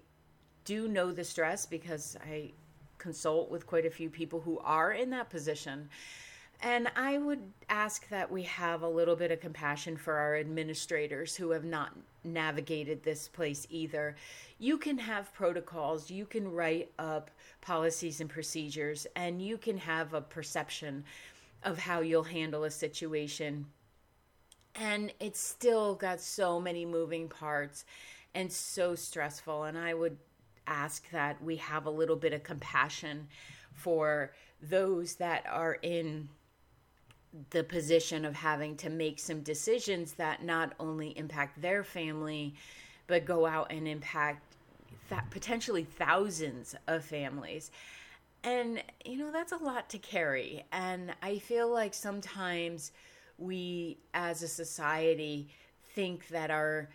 do 0.65 0.87
know 0.87 1.11
the 1.11 1.23
stress 1.23 1.65
because 1.65 2.17
I 2.25 2.53
consult 2.97 3.49
with 3.49 3.67
quite 3.67 3.85
a 3.85 3.91
few 3.91 4.09
people 4.09 4.41
who 4.41 4.59
are 4.59 4.91
in 4.91 5.11
that 5.11 5.29
position 5.29 5.89
and 6.61 6.89
I 6.95 7.17
would 7.17 7.53
ask 7.69 8.07
that 8.09 8.29
we 8.29 8.43
have 8.43 8.81
a 8.81 8.89
little 8.89 9.15
bit 9.15 9.31
of 9.31 9.39
compassion 9.39 9.95
for 9.95 10.15
our 10.15 10.35
administrators 10.35 11.35
who 11.35 11.51
have 11.51 11.63
not 11.63 11.95
navigated 12.23 13.01
this 13.01 13.29
place 13.29 13.65
either. 13.69 14.15
You 14.57 14.77
can 14.77 14.97
have 14.97 15.33
protocols, 15.33 16.11
you 16.11 16.25
can 16.25 16.51
write 16.51 16.91
up 16.99 17.31
policies 17.61 18.19
and 18.19 18.29
procedures, 18.29 19.07
and 19.15 19.41
you 19.41 19.57
can 19.57 19.77
have 19.77 20.13
a 20.13 20.21
perception 20.21 21.05
of 21.63 21.79
how 21.79 22.01
you'll 22.01 22.23
handle 22.23 22.65
a 22.65 22.71
situation. 22.71 23.65
And 24.75 25.13
it's 25.19 25.39
still 25.39 25.95
got 25.95 26.19
so 26.19 26.59
many 26.59 26.85
moving 26.85 27.29
parts 27.29 27.85
and 28.35 28.51
so 28.51 28.95
stressful. 28.95 29.63
And 29.63 29.77
I 29.77 29.93
would 29.93 30.17
ask 30.67 31.09
that 31.11 31.41
we 31.41 31.55
have 31.57 31.85
a 31.85 31.89
little 31.89 32.15
bit 32.15 32.33
of 32.33 32.43
compassion 32.43 33.27
for 33.73 34.33
those 34.61 35.15
that 35.15 35.45
are 35.49 35.77
in 35.81 36.27
the 37.51 37.63
position 37.63 38.25
of 38.25 38.35
having 38.35 38.75
to 38.77 38.89
make 38.89 39.19
some 39.19 39.41
decisions 39.41 40.13
that 40.13 40.43
not 40.43 40.73
only 40.79 41.17
impact 41.17 41.61
their 41.61 41.83
family, 41.83 42.55
but 43.07 43.25
go 43.25 43.45
out 43.45 43.71
and 43.71 43.87
impact 43.87 44.55
th- 45.09 45.21
potentially 45.29 45.83
thousands 45.83 46.75
of 46.87 47.03
families. 47.03 47.71
And, 48.43 48.81
you 49.05 49.17
know, 49.17 49.31
that's 49.31 49.51
a 49.51 49.57
lot 49.57 49.89
to 49.89 49.97
carry. 49.97 50.63
And 50.71 51.13
I 51.21 51.39
feel 51.39 51.69
like 51.69 51.93
sometimes 51.93 52.91
we 53.37 53.97
as 54.13 54.43
a 54.43 54.47
society 54.47 55.49
think 55.93 56.27
that 56.29 56.51
our 56.51 56.89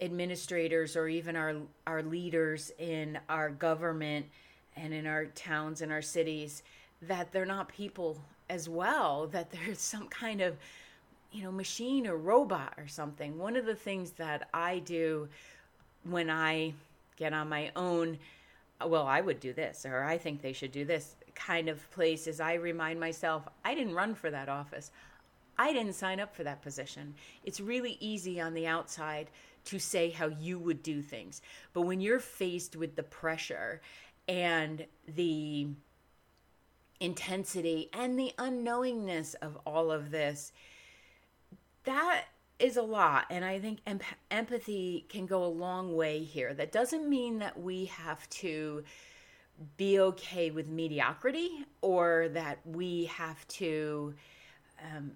administrators 0.00 0.94
or 0.94 1.08
even 1.08 1.36
our 1.36 1.54
our 1.86 2.02
leaders 2.02 2.70
in 2.78 3.18
our 3.30 3.48
government 3.48 4.26
and 4.76 4.92
in 4.92 5.06
our 5.06 5.26
towns 5.26 5.80
and 5.80 5.90
our 5.90 6.02
cities 6.02 6.62
that 7.00 7.32
they're 7.32 7.46
not 7.46 7.68
people 7.68 8.20
as 8.48 8.68
well 8.68 9.26
that 9.28 9.50
there's 9.50 9.80
some 9.94 10.08
kind 10.08 10.40
of 10.40 10.56
you 11.32 11.42
know 11.42 11.52
machine 11.52 12.06
or 12.06 12.16
robot 12.16 12.74
or 12.78 12.86
something. 12.86 13.38
One 13.38 13.56
of 13.56 13.66
the 13.66 13.74
things 13.74 14.12
that 14.12 14.48
i 14.54 14.78
do 14.80 15.28
when 16.04 16.30
i 16.30 16.72
get 17.16 17.32
on 17.32 17.48
my 17.48 17.72
own 17.74 18.18
well 18.86 19.06
i 19.06 19.20
would 19.20 19.40
do 19.40 19.52
this 19.52 19.84
or 19.84 20.04
i 20.04 20.16
think 20.16 20.40
they 20.40 20.52
should 20.52 20.70
do 20.70 20.84
this 20.84 21.16
kind 21.34 21.68
of 21.68 21.90
place 21.90 22.26
is 22.26 22.40
i 22.40 22.54
remind 22.54 23.00
myself 23.00 23.48
i 23.64 23.74
didn't 23.74 23.94
run 23.94 24.14
for 24.14 24.30
that 24.30 24.48
office. 24.48 24.90
I 25.58 25.72
didn't 25.72 25.94
sign 25.94 26.20
up 26.20 26.34
for 26.34 26.44
that 26.44 26.62
position. 26.62 27.14
It's 27.44 27.60
really 27.60 27.96
easy 28.00 28.40
on 28.40 28.54
the 28.54 28.66
outside 28.66 29.30
to 29.66 29.78
say 29.78 30.10
how 30.10 30.26
you 30.28 30.58
would 30.58 30.82
do 30.82 31.02
things. 31.02 31.42
But 31.72 31.82
when 31.82 32.00
you're 32.00 32.20
faced 32.20 32.76
with 32.76 32.94
the 32.94 33.02
pressure 33.02 33.80
and 34.28 34.84
the 35.14 35.68
intensity 37.00 37.88
and 37.92 38.18
the 38.18 38.32
unknowingness 38.38 39.34
of 39.42 39.58
all 39.66 39.90
of 39.90 40.10
this 40.10 40.52
that 41.86 42.24
is 42.58 42.76
a 42.76 42.82
lot. 42.82 43.26
And 43.30 43.44
i 43.44 43.58
think 43.58 43.78
em- 43.86 44.00
empathy 44.30 45.06
can 45.08 45.26
go 45.26 45.44
a 45.44 45.46
long 45.46 45.96
way 45.96 46.22
here. 46.22 46.52
That 46.52 46.72
doesn't 46.72 47.08
mean 47.08 47.38
that 47.38 47.58
we 47.58 47.86
have 47.86 48.28
to 48.30 48.84
be 49.78 49.98
okay 49.98 50.50
with 50.50 50.68
mediocrity 50.68 51.64
or 51.80 52.28
that 52.34 52.58
we 52.66 53.06
have 53.06 53.46
to 53.48 54.14
um, 54.84 55.12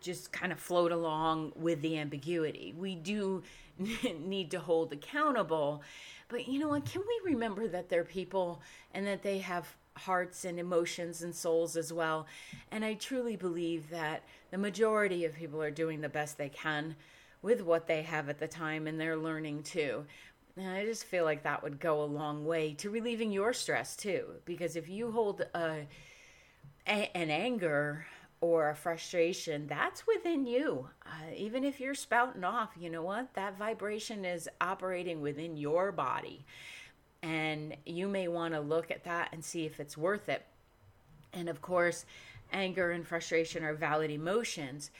just 0.00 0.30
kind 0.30 0.52
of 0.52 0.60
float 0.60 0.92
along 0.92 1.52
with 1.56 1.80
the 1.82 1.98
ambiguity. 1.98 2.74
We 2.78 2.94
do 2.94 3.42
need 4.20 4.50
to 4.52 4.60
hold 4.60 4.92
accountable. 4.92 5.82
But 6.28 6.46
you 6.46 6.58
know 6.58 6.68
what? 6.68 6.84
Can 6.84 7.02
we 7.02 7.32
remember 7.32 7.66
that 7.68 7.88
they're 7.88 8.04
people 8.04 8.60
and 8.94 9.06
that 9.06 9.22
they 9.22 9.38
have 9.38 9.74
hearts 9.98 10.44
and 10.44 10.58
emotions 10.58 11.22
and 11.22 11.34
souls 11.34 11.76
as 11.76 11.92
well. 11.92 12.26
And 12.70 12.84
I 12.84 12.94
truly 12.94 13.36
believe 13.36 13.90
that 13.90 14.22
the 14.50 14.58
majority 14.58 15.24
of 15.24 15.34
people 15.34 15.62
are 15.62 15.70
doing 15.70 16.00
the 16.00 16.08
best 16.08 16.38
they 16.38 16.48
can 16.48 16.96
with 17.42 17.62
what 17.62 17.86
they 17.86 18.02
have 18.02 18.28
at 18.28 18.38
the 18.38 18.48
time 18.48 18.86
and 18.86 19.00
they're 19.00 19.16
learning 19.16 19.62
too. 19.62 20.04
And 20.56 20.68
I 20.68 20.84
just 20.84 21.04
feel 21.04 21.24
like 21.24 21.44
that 21.44 21.62
would 21.62 21.78
go 21.78 22.02
a 22.02 22.04
long 22.04 22.44
way 22.44 22.74
to 22.74 22.90
relieving 22.90 23.30
your 23.30 23.52
stress 23.52 23.96
too. 23.96 24.24
Because 24.44 24.74
if 24.74 24.88
you 24.88 25.10
hold 25.10 25.42
a 25.54 25.86
a- 26.86 27.10
an 27.16 27.30
anger 27.30 28.06
or 28.40 28.70
a 28.70 28.74
frustration, 28.74 29.66
that's 29.66 30.06
within 30.06 30.46
you. 30.46 30.88
Uh, 31.04 31.32
even 31.36 31.64
if 31.64 31.80
you're 31.80 31.94
spouting 31.94 32.44
off, 32.44 32.70
you 32.78 32.88
know 32.88 33.02
what? 33.02 33.34
That 33.34 33.58
vibration 33.58 34.24
is 34.24 34.48
operating 34.60 35.20
within 35.20 35.56
your 35.56 35.92
body. 35.92 36.46
And 37.22 37.76
you 37.84 38.08
may 38.08 38.28
want 38.28 38.54
to 38.54 38.60
look 38.60 38.90
at 38.90 39.04
that 39.04 39.30
and 39.32 39.44
see 39.44 39.66
if 39.66 39.80
it's 39.80 39.96
worth 39.96 40.28
it. 40.28 40.44
And 41.32 41.48
of 41.48 41.60
course, 41.60 42.04
anger 42.52 42.90
and 42.92 43.06
frustration 43.06 43.64
are 43.64 43.74
valid 43.74 44.10
emotions. 44.10 44.90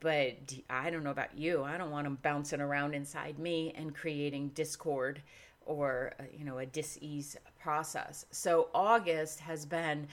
But 0.00 0.54
I 0.70 0.90
don't 0.90 1.04
know 1.04 1.10
about 1.10 1.36
you. 1.36 1.64
I 1.64 1.76
don't 1.76 1.90
want 1.90 2.04
them 2.04 2.18
bouncing 2.22 2.60
around 2.60 2.94
inside 2.94 3.38
me 3.38 3.72
and 3.76 3.94
creating 3.94 4.50
discord 4.50 5.20
or, 5.66 6.14
uh, 6.18 6.22
you 6.36 6.44
know, 6.44 6.58
a 6.58 6.66
dis-ease 6.66 7.36
process. 7.60 8.24
So 8.30 8.68
August 8.72 9.40
has 9.40 9.66
been 9.66 10.06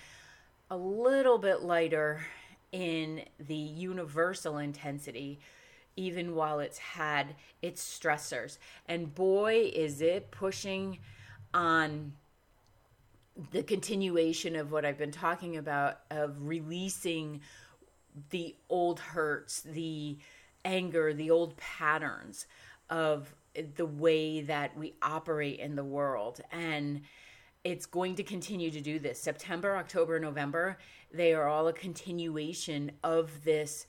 a 0.69 0.77
little 0.77 1.37
bit 1.37 1.61
lighter 1.61 2.25
in 2.71 3.23
the 3.39 3.55
universal 3.55 4.57
intensity 4.57 5.39
even 5.95 6.35
while 6.35 6.59
it's 6.59 6.77
had 6.77 7.35
its 7.61 7.81
stressors 7.81 8.57
and 8.87 9.15
boy 9.15 9.71
is 9.73 10.01
it 10.01 10.29
pushing 10.31 10.97
on 11.55 12.13
the 13.51 13.63
continuation 13.63 14.55
of 14.55 14.71
what 14.71 14.85
I've 14.85 14.97
been 14.97 15.11
talking 15.11 15.57
about 15.57 16.01
of 16.11 16.35
releasing 16.39 17.41
the 18.29 18.55
old 18.69 18.99
hurts, 18.99 19.61
the 19.61 20.17
anger, 20.63 21.13
the 21.13 21.31
old 21.31 21.57
patterns 21.57 22.45
of 22.89 23.33
the 23.75 23.85
way 23.85 24.41
that 24.41 24.77
we 24.77 24.93
operate 25.01 25.59
in 25.59 25.75
the 25.75 25.83
world. 25.83 26.41
And 26.51 27.01
it's 27.63 27.85
going 27.85 28.15
to 28.15 28.23
continue 28.23 28.69
to 28.69 28.81
do 28.81 28.99
this. 28.99 29.19
September, 29.19 29.75
October, 29.75 30.19
November, 30.19 30.77
they 31.11 31.33
are 31.33 31.47
all 31.47 31.67
a 31.67 31.73
continuation 31.73 32.91
of 33.03 33.43
this 33.43 33.87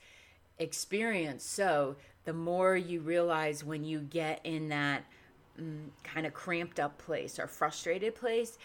experience. 0.57 1.43
So 1.43 1.95
the 2.25 2.33
more 2.33 2.75
you 2.75 3.01
realize 3.01 3.63
when 3.63 3.83
you 3.83 3.99
get 3.99 4.41
in 4.43 4.69
that 4.69 5.03
mm, 5.59 5.89
kind 6.03 6.25
of 6.25 6.33
cramped 6.33 6.79
up 6.79 6.97
place 6.97 7.39
or 7.39 7.47
frustrated 7.47 8.15
place, 8.15 8.57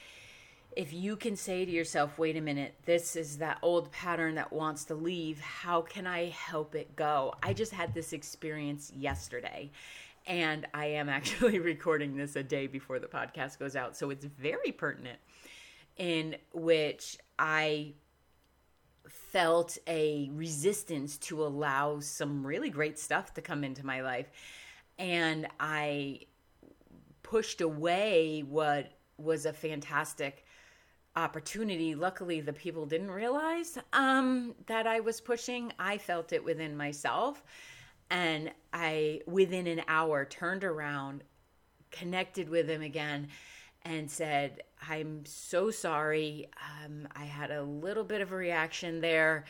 if 0.76 0.92
you 0.92 1.16
can 1.16 1.36
say 1.36 1.64
to 1.64 1.70
yourself, 1.70 2.18
wait 2.18 2.36
a 2.36 2.40
minute, 2.40 2.74
this 2.86 3.14
is 3.14 3.38
that 3.38 3.58
old 3.62 3.92
pattern 3.92 4.36
that 4.36 4.52
wants 4.52 4.84
to 4.86 4.94
leave, 4.94 5.40
how 5.40 5.82
can 5.82 6.06
I 6.06 6.30
help 6.30 6.74
it 6.74 6.96
go? 6.96 7.34
I 7.42 7.52
just 7.52 7.72
had 7.72 7.92
this 7.94 8.12
experience 8.12 8.90
yesterday 8.96 9.70
and 10.26 10.66
I 10.72 10.86
am 10.86 11.08
actually 11.10 11.58
recording 11.58 12.16
this 12.16 12.36
a 12.36 12.42
day 12.42 12.66
before 12.66 12.98
the 12.98 13.06
podcast 13.06 13.58
goes 13.58 13.76
out. 13.76 13.96
So 13.96 14.10
it's 14.10 14.24
very 14.24 14.72
pertinent, 14.72 15.18
in 15.96 16.36
which 16.52 17.18
I 17.38 17.92
felt 19.08 19.78
a 19.86 20.30
resistance 20.32 21.18
to 21.18 21.42
allow 21.44 22.00
some 22.00 22.46
really 22.46 22.70
great 22.70 22.98
stuff 22.98 23.34
to 23.34 23.42
come 23.42 23.64
into 23.64 23.84
my 23.84 24.00
life. 24.00 24.30
And 24.98 25.48
I 25.58 26.20
pushed 27.32 27.62
away 27.62 28.44
what 28.46 28.92
was 29.16 29.46
a 29.46 29.52
fantastic 29.54 30.44
opportunity. 31.16 31.94
Luckily, 31.94 32.42
the 32.42 32.52
people 32.52 32.84
didn't 32.84 33.10
realize 33.10 33.78
um, 33.94 34.54
that 34.66 34.86
I 34.86 35.00
was 35.00 35.18
pushing. 35.18 35.72
I 35.78 35.96
felt 35.96 36.34
it 36.34 36.44
within 36.44 36.76
myself. 36.76 37.42
And 38.10 38.52
I, 38.74 39.22
within 39.26 39.66
an 39.66 39.80
hour, 39.88 40.26
turned 40.26 40.62
around, 40.62 41.24
connected 41.90 42.50
with 42.50 42.68
him 42.68 42.82
again, 42.82 43.28
and 43.86 44.10
said, 44.10 44.64
I'm 44.86 45.24
so 45.24 45.70
sorry. 45.70 46.50
Um, 46.84 47.08
I 47.16 47.24
had 47.24 47.50
a 47.50 47.62
little 47.62 48.04
bit 48.04 48.20
of 48.20 48.30
a 48.32 48.36
reaction 48.36 49.00
there 49.00 49.46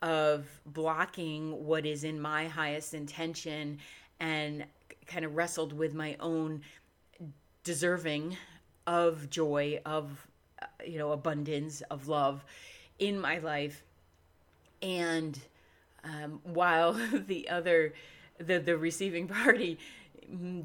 of 0.00 0.46
blocking 0.64 1.62
what 1.66 1.84
is 1.84 2.04
in 2.04 2.18
my 2.18 2.48
highest 2.48 2.94
intention 2.94 3.80
and 4.18 4.64
kind 5.08 5.24
of 5.24 5.34
wrestled 5.34 5.72
with 5.72 5.94
my 5.94 6.16
own 6.20 6.60
deserving 7.68 8.34
of 8.86 9.28
joy, 9.28 9.78
of, 9.84 10.26
you 10.82 10.96
know, 10.96 11.12
abundance, 11.12 11.82
of 11.90 12.08
love 12.08 12.42
in 12.98 13.20
my 13.20 13.36
life. 13.40 13.84
And 14.80 15.38
um, 16.02 16.40
while 16.44 16.94
the 17.26 17.50
other, 17.50 17.92
the 18.38 18.58
the 18.58 18.78
receiving 18.78 19.28
party 19.42 19.78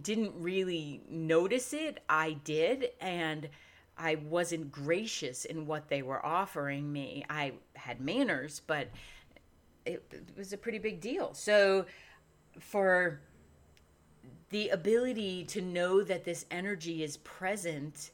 didn't 0.02 0.34
really 0.38 1.02
notice 1.10 1.74
it, 1.74 2.00
I 2.08 2.38
did, 2.46 2.92
and 3.02 3.50
I 3.98 4.16
wasn't 4.16 4.72
gracious 4.72 5.44
in 5.44 5.68
what 5.68 5.90
they 5.90 6.04
were 6.04 6.26
offering 6.26 6.90
me. 6.90 7.26
I 7.30 7.52
had 7.74 8.00
manners, 8.00 8.62
but 8.66 8.88
it, 9.86 10.06
it 10.10 10.38
was 10.38 10.54
a 10.54 10.58
pretty 10.58 10.80
big 10.80 11.02
deal. 11.02 11.34
So 11.34 11.86
for 12.62 13.20
the 14.54 14.70
ability 14.70 15.44
to 15.44 15.62
know 15.62 16.04
that 16.04 16.24
this 16.24 16.46
energy 16.52 17.04
is 17.04 17.18
present 17.18 18.12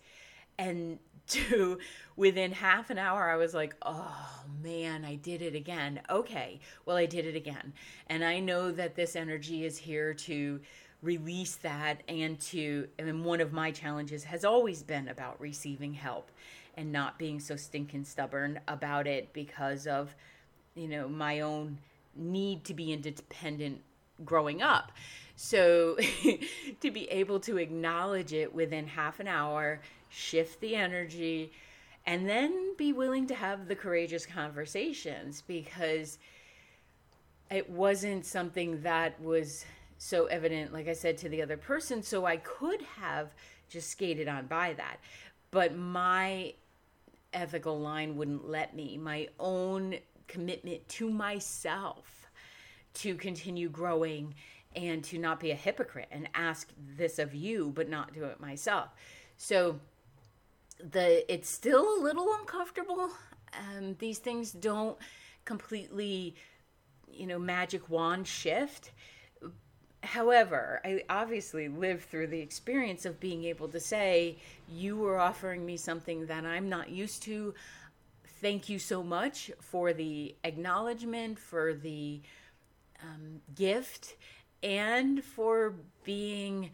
and 0.57 0.97
to 1.27 1.77
within 2.15 2.51
half 2.51 2.89
an 2.89 2.97
hour 2.97 3.29
i 3.29 3.35
was 3.35 3.53
like 3.53 3.75
oh 3.83 4.43
man 4.63 5.05
i 5.05 5.13
did 5.15 5.43
it 5.43 5.53
again. 5.53 6.01
Okay 6.09 6.59
well 6.85 6.97
i 6.97 7.05
did 7.05 7.25
it 7.25 7.35
again. 7.35 7.73
And 8.07 8.23
i 8.23 8.39
know 8.39 8.71
that 8.71 8.95
this 8.95 9.15
energy 9.15 9.65
is 9.65 9.77
here 9.77 10.13
to 10.13 10.59
release 11.01 11.55
that 11.57 12.01
and 12.07 12.39
to 12.39 12.87
and 12.97 13.23
one 13.23 13.41
of 13.41 13.53
my 13.53 13.69
challenges 13.69 14.23
has 14.23 14.43
always 14.43 14.81
been 14.81 15.07
about 15.09 15.39
receiving 15.39 15.93
help 15.93 16.31
and 16.75 16.91
not 16.91 17.19
being 17.19 17.39
so 17.39 17.55
stinking 17.55 18.05
stubborn 18.05 18.59
about 18.67 19.07
it 19.07 19.31
because 19.33 19.85
of 19.87 20.15
you 20.73 20.87
know 20.87 21.07
my 21.07 21.41
own 21.41 21.77
need 22.15 22.63
to 22.63 22.73
be 22.73 22.91
independent 22.91 23.81
growing 24.25 24.61
up 24.61 24.91
so 25.41 25.95
to 26.81 26.91
be 26.91 27.09
able 27.09 27.39
to 27.39 27.55
acknowledge 27.55 28.33
it 28.33 28.53
within 28.53 28.85
half 28.85 29.21
an 29.21 29.27
hour 29.27 29.79
shift 30.09 30.59
the 30.59 30.75
energy, 30.75 31.53
and 32.05 32.27
then 32.27 32.75
be 32.75 32.91
willing 32.91 33.25
to 33.27 33.35
have 33.35 33.69
the 33.69 33.75
courageous 33.75 34.25
conversations 34.25 35.41
because 35.47 36.17
it 37.49 37.69
wasn't 37.69 38.25
something 38.25 38.81
that 38.81 39.21
was 39.21 39.63
so 39.97 40.25
evident, 40.25 40.73
like 40.73 40.89
I 40.89 40.93
said, 40.93 41.17
to 41.19 41.29
the 41.29 41.41
other 41.41 41.55
person. 41.55 42.03
So 42.03 42.25
I 42.25 42.35
could 42.37 42.81
have 42.81 43.33
just 43.69 43.89
skated 43.91 44.27
on 44.27 44.47
by 44.47 44.73
that. 44.73 44.97
But 45.51 45.73
my 45.73 46.53
ethical 47.31 47.79
line 47.79 48.17
wouldn't 48.17 48.49
let 48.49 48.75
me. 48.75 48.97
My 48.97 49.29
own 49.39 49.99
commitment 50.27 50.87
to 50.89 51.09
myself 51.09 52.29
to 52.95 53.15
continue 53.15 53.69
growing 53.69 54.33
and 54.75 55.03
to 55.03 55.17
not 55.17 55.39
be 55.39 55.51
a 55.51 55.55
hypocrite 55.55 56.07
and 56.11 56.29
ask 56.33 56.69
this 56.95 57.19
of 57.19 57.33
you, 57.33 57.71
but 57.73 57.89
not 57.89 58.13
do 58.13 58.23
it 58.25 58.39
myself. 58.39 58.89
So 59.37 59.79
the 60.79 61.31
it's 61.31 61.49
still 61.49 61.99
a 61.99 62.01
little 62.01 62.33
uncomfortable. 62.39 63.09
Um, 63.53 63.95
these 63.99 64.19
things 64.19 64.51
don't 64.51 64.97
completely, 65.45 66.35
you 67.11 67.25
know, 67.25 67.39
magic 67.39 67.89
wand 67.89 68.27
shift. 68.27 68.91
However, 70.01 70.79
I 70.85 71.03
obviously 71.09 71.67
lived 71.67 72.03
through 72.03 72.27
the 72.27 72.39
experience 72.39 73.05
of 73.05 73.19
being 73.19 73.43
able 73.45 73.67
to 73.69 73.79
say, 73.79 74.37
You 74.69 74.95
were 74.95 75.19
offering 75.19 75.65
me 75.65 75.75
something 75.77 76.27
that 76.27 76.45
I'm 76.45 76.69
not 76.69 76.89
used 76.89 77.23
to. 77.23 77.53
Thank 78.41 78.69
you 78.69 78.79
so 78.79 79.03
much 79.03 79.51
for 79.59 79.91
the 79.91 80.35
acknowledgement, 80.45 81.37
for 81.37 81.73
the 81.73 82.21
um, 83.03 83.41
gift, 83.55 84.15
and 84.63 85.23
for 85.23 85.73
being 86.03 86.71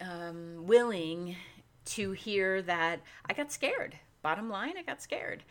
um, 0.00 0.66
willing 0.66 1.36
to 1.84 2.12
hear 2.12 2.62
that 2.62 3.00
I 3.28 3.32
got 3.32 3.52
scared. 3.52 3.96
Bottom 4.22 4.50
line, 4.50 4.74
I 4.78 4.82
got 4.82 5.02
scared. 5.02 5.42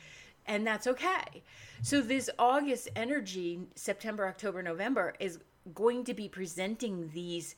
And 0.46 0.66
that's 0.66 0.88
okay. 0.88 1.44
So, 1.82 2.02
this 2.02 2.30
August 2.40 2.90
energy, 2.96 3.60
September, 3.76 4.28
October, 4.28 4.64
November, 4.64 5.14
is 5.20 5.40
going 5.74 6.04
to 6.06 6.14
be 6.14 6.28
presenting 6.28 7.12
these 7.14 7.56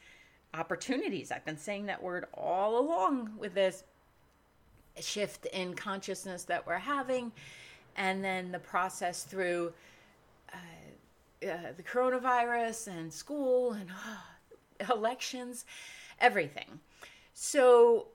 opportunities. 0.54 1.32
I've 1.32 1.46
been 1.46 1.58
saying 1.58 1.86
that 1.86 2.04
word 2.04 2.26
all 2.34 2.80
along 2.80 3.32
with 3.38 3.54
this 3.54 3.84
shift 5.00 5.46
in 5.48 5.74
consciousness 5.74 6.44
that 6.44 6.68
we're 6.68 6.78
having, 6.78 7.32
and 7.96 8.24
then 8.24 8.52
the 8.52 8.60
process 8.60 9.24
through 9.24 9.72
uh, 11.44 11.74
the 11.76 11.84
coronavirus 11.84 12.88
and 12.88 13.12
school 13.12 13.74
and 13.74 13.90
uh, 13.90 14.94
elections, 14.94 15.66
everything. 16.20 16.80
So, 17.34 18.08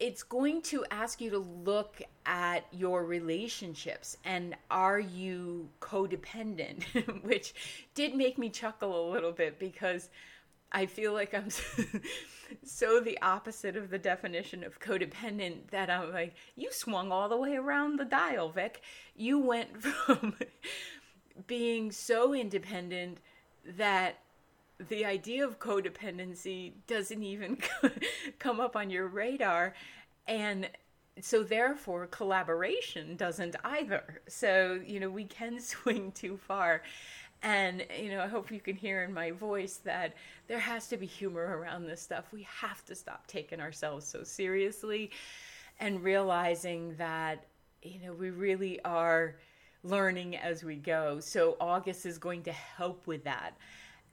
it's 0.00 0.24
going 0.24 0.60
to 0.62 0.84
ask 0.90 1.20
you 1.20 1.30
to 1.30 1.38
look 1.38 2.02
at 2.26 2.66
your 2.72 3.04
relationships 3.04 4.16
and 4.24 4.56
are 4.68 4.98
you 4.98 5.68
codependent 5.80 6.82
which 7.24 7.54
did 7.94 8.12
make 8.16 8.36
me 8.36 8.48
chuckle 8.48 9.08
a 9.08 9.12
little 9.12 9.30
bit 9.30 9.60
because 9.60 10.10
I 10.72 10.86
feel 10.86 11.12
like 11.12 11.34
I'm 11.34 11.50
so 12.64 12.98
the 12.98 13.20
opposite 13.20 13.76
of 13.76 13.90
the 13.90 13.98
definition 13.98 14.64
of 14.64 14.80
codependent 14.80 15.70
that 15.70 15.90
I'm 15.90 16.12
like, 16.12 16.34
you 16.56 16.72
swung 16.72 17.12
all 17.12 17.28
the 17.28 17.36
way 17.36 17.56
around 17.56 17.98
the 17.98 18.06
dial, 18.06 18.48
Vic. 18.48 18.80
You 19.14 19.38
went 19.38 19.82
from 19.82 20.34
being 21.46 21.90
so 21.90 22.34
independent 22.34 23.18
that 23.76 24.18
the 24.88 25.04
idea 25.04 25.46
of 25.46 25.58
codependency 25.58 26.72
doesn't 26.86 27.22
even 27.22 27.58
come 28.38 28.60
up 28.60 28.76
on 28.76 28.90
your 28.90 29.06
radar. 29.06 29.74
And 30.26 30.68
so 31.20 31.42
therefore 31.42 32.06
collaboration 32.06 33.16
doesn't 33.16 33.54
either 33.64 34.22
so 34.26 34.80
you 34.86 34.98
know 34.98 35.10
we 35.10 35.26
can 35.26 35.60
swing 35.60 36.10
too 36.12 36.38
far 36.38 36.80
and, 37.42 37.84
you 38.00 38.10
know, 38.10 38.20
I 38.20 38.28
hope 38.28 38.52
you 38.52 38.60
can 38.60 38.76
hear 38.76 39.02
in 39.02 39.12
my 39.12 39.32
voice 39.32 39.78
that 39.78 40.14
there 40.46 40.60
has 40.60 40.86
to 40.88 40.96
be 40.96 41.06
humor 41.06 41.58
around 41.58 41.86
this 41.86 42.00
stuff. 42.00 42.26
We 42.32 42.46
have 42.60 42.84
to 42.84 42.94
stop 42.94 43.26
taking 43.26 43.60
ourselves 43.60 44.06
so 44.06 44.22
seriously 44.22 45.10
and 45.80 46.04
realizing 46.04 46.94
that, 46.96 47.46
you 47.82 47.98
know, 48.00 48.12
we 48.12 48.30
really 48.30 48.80
are 48.84 49.36
learning 49.84 50.36
as 50.36 50.62
we 50.62 50.76
go. 50.76 51.20
So 51.20 51.56
August 51.60 52.06
is 52.06 52.18
going 52.18 52.42
to 52.44 52.52
help 52.52 53.06
with 53.06 53.24
that. 53.24 53.56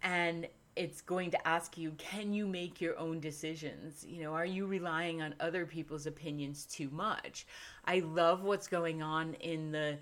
And 0.02 0.48
it's 0.76 1.02
going 1.02 1.30
to 1.30 1.48
ask 1.48 1.78
you 1.78 1.92
can 1.98 2.32
you 2.32 2.48
make 2.48 2.80
your 2.80 2.98
own 2.98 3.20
decisions 3.20 4.06
you 4.08 4.24
know 4.24 4.34
are 4.34 4.46
you 4.46 4.66
relying 4.66 5.22
on 5.22 5.36
other 5.40 5.66
people's 5.66 6.06
opinions 6.06 6.66
too 6.66 6.90
much 6.92 7.46
i 7.86 8.00
love 8.00 8.44
what's 8.44 8.68
going 8.68 9.02
on 9.02 9.34
in 9.36 9.72
the 9.72 9.98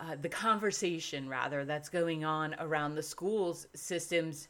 uh, 0.00 0.16
the 0.22 0.28
conversation 0.28 1.28
rather 1.28 1.64
that's 1.64 1.88
going 1.88 2.24
on 2.24 2.54
around 2.60 2.94
the 2.94 3.02
schools 3.02 3.66
systems 3.74 4.48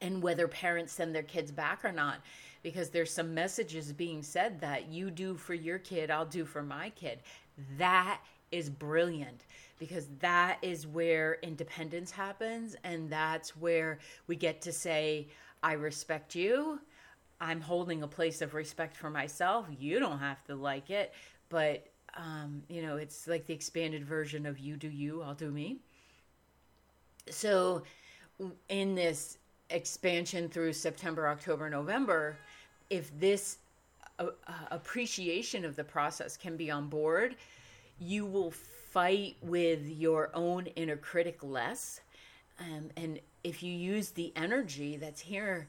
and 0.00 0.22
whether 0.22 0.48
parents 0.48 0.92
send 0.92 1.14
their 1.14 1.22
kids 1.22 1.52
back 1.52 1.84
or 1.84 1.92
not 1.92 2.16
because 2.62 2.88
there's 2.88 3.12
some 3.12 3.34
messages 3.34 3.92
being 3.92 4.22
said 4.22 4.60
that 4.60 4.88
you 4.88 5.10
do 5.10 5.36
for 5.36 5.54
your 5.54 5.78
kid 5.78 6.10
i'll 6.10 6.26
do 6.26 6.44
for 6.44 6.62
my 6.62 6.90
kid 6.90 7.20
that 7.76 8.20
is 8.50 8.70
brilliant 8.70 9.44
because 9.78 10.08
that 10.20 10.58
is 10.62 10.86
where 10.86 11.38
independence 11.42 12.10
happens 12.10 12.76
and 12.84 13.08
that's 13.08 13.56
where 13.56 13.98
we 14.26 14.36
get 14.36 14.60
to 14.62 14.72
say 14.72 15.28
i 15.62 15.72
respect 15.72 16.34
you. 16.34 16.80
I'm 17.40 17.60
holding 17.60 18.02
a 18.02 18.08
place 18.08 18.42
of 18.42 18.54
respect 18.54 18.96
for 18.96 19.10
myself. 19.10 19.66
You 19.78 20.00
don't 20.00 20.18
have 20.18 20.42
to 20.44 20.54
like 20.54 20.90
it. 20.90 21.12
But 21.48 21.86
um, 22.16 22.62
you 22.68 22.82
know, 22.82 22.96
it's 22.96 23.28
like 23.28 23.46
the 23.46 23.54
expanded 23.54 24.04
version 24.04 24.46
of 24.46 24.58
you 24.58 24.76
do 24.76 24.88
you, 24.88 25.22
I'll 25.22 25.34
do 25.34 25.50
me. 25.50 25.78
So, 27.30 27.82
in 28.68 28.94
this 28.94 29.38
expansion 29.70 30.48
through 30.48 30.72
September, 30.72 31.28
October, 31.28 31.68
November, 31.68 32.38
if 32.90 33.16
this 33.20 33.58
uh, 34.18 34.28
uh, 34.46 34.52
appreciation 34.70 35.64
of 35.64 35.76
the 35.76 35.84
process 35.84 36.36
can 36.36 36.56
be 36.56 36.70
on 36.70 36.88
board, 36.88 37.36
you 37.98 38.26
will 38.26 38.50
fight 38.50 39.36
with 39.42 39.86
your 39.86 40.30
own 40.34 40.66
inner 40.66 40.96
critic 40.96 41.38
less. 41.42 42.00
Um, 42.58 42.90
and 42.96 43.20
if 43.44 43.62
you 43.62 43.72
use 43.72 44.10
the 44.10 44.32
energy 44.36 44.96
that's 44.96 45.20
here 45.20 45.68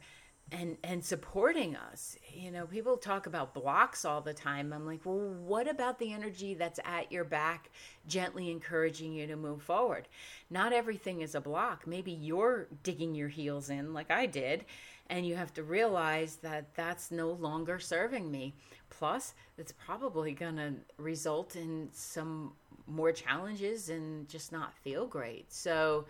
and 0.51 0.77
and 0.83 1.05
supporting 1.05 1.75
us 1.75 2.17
you 2.33 2.49
know 2.49 2.65
people 2.65 2.97
talk 2.97 3.27
about 3.27 3.53
blocks 3.53 4.03
all 4.03 4.21
the 4.21 4.33
time. 4.33 4.73
I'm 4.73 4.85
like 4.85 5.01
well 5.03 5.17
what 5.17 5.69
about 5.69 5.99
the 5.99 6.11
energy 6.11 6.55
that's 6.55 6.79
at 6.83 7.11
your 7.11 7.23
back 7.23 7.69
gently 8.07 8.49
encouraging 8.49 9.13
you 9.13 9.27
to 9.27 9.35
move 9.35 9.61
forward? 9.61 10.07
Not 10.49 10.73
everything 10.73 11.21
is 11.21 11.35
a 11.35 11.41
block. 11.41 11.85
Maybe 11.85 12.11
you're 12.11 12.67
digging 12.83 13.13
your 13.13 13.29
heels 13.29 13.69
in 13.69 13.93
like 13.93 14.09
i 14.09 14.25
did 14.25 14.65
and 15.09 15.25
you 15.25 15.35
have 15.35 15.53
to 15.55 15.63
realize 15.63 16.37
that 16.37 16.73
that's 16.75 17.11
no 17.11 17.31
longer 17.31 17.79
serving 17.79 18.31
me 18.31 18.53
plus 18.99 19.33
it's 19.57 19.71
probably 19.71 20.33
going 20.33 20.57
to 20.57 20.73
result 20.97 21.55
in 21.55 21.89
some 21.93 22.51
more 22.85 23.11
challenges 23.11 23.89
and 23.89 24.27
just 24.29 24.51
not 24.51 24.73
feel 24.83 25.07
great 25.07 25.51
so 25.51 26.05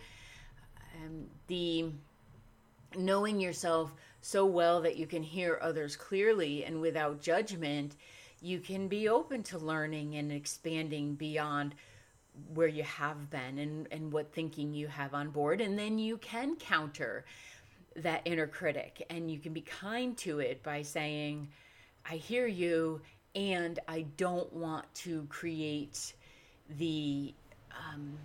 um, 0.96 1.26
the 1.48 1.92
knowing 2.98 3.40
yourself 3.40 3.94
so 4.22 4.46
well 4.46 4.82
that 4.82 4.98
you 4.98 5.08
can 5.08 5.24
hear 5.24 5.60
others 5.62 5.96
clearly 5.96 6.66
and 6.66 6.82
without 6.82 7.22
judgment, 7.22 7.96
you 8.42 8.60
can 8.60 8.88
be 8.88 9.10
open 9.10 9.44
to 9.44 9.58
learning 9.58 10.16
and 10.16 10.32
expanding 10.32 11.16
beyond 11.16 11.76
where 12.54 12.68
you 12.68 12.84
have 12.84 13.30
been 13.30 13.60
and, 13.60 13.88
and 13.92 14.12
what 14.12 14.32
thinking 14.34 14.74
you 14.74 14.88
have 14.88 15.14
on 15.14 15.30
board. 15.30 15.62
And 15.62 15.78
then 15.78 15.98
you 15.98 16.18
can 16.18 16.56
counter 16.56 17.26
that 17.96 18.22
inner 18.26 18.48
critic 18.48 19.06
and 19.10 19.30
you 19.30 19.40
can 19.40 19.54
be 19.54 19.62
kind 19.62 20.18
to 20.20 20.40
it 20.40 20.64
by 20.64 20.82
saying, 20.82 21.50
I 22.06 22.16
hear 22.16 22.48
you, 22.48 23.02
and 23.36 23.80
I 23.88 24.06
don't 24.18 24.52
want 24.54 24.94
to 24.96 25.26
create 25.30 26.14
the 26.78 27.34
um, 27.72 28.18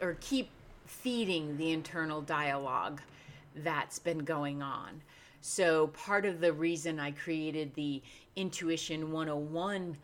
or 0.00 0.16
keep 0.20 0.50
feeding 0.86 1.56
the 1.56 1.72
internal 1.72 2.20
dialogue 2.20 3.00
that's 3.56 3.98
been 3.98 4.18
going 4.18 4.62
on. 4.62 5.02
So, 5.40 5.88
part 5.88 6.26
of 6.26 6.40
the 6.40 6.52
reason 6.52 7.00
I 7.00 7.12
created 7.12 7.74
the 7.74 8.02
Intuition 8.36 9.10
101 9.10 9.96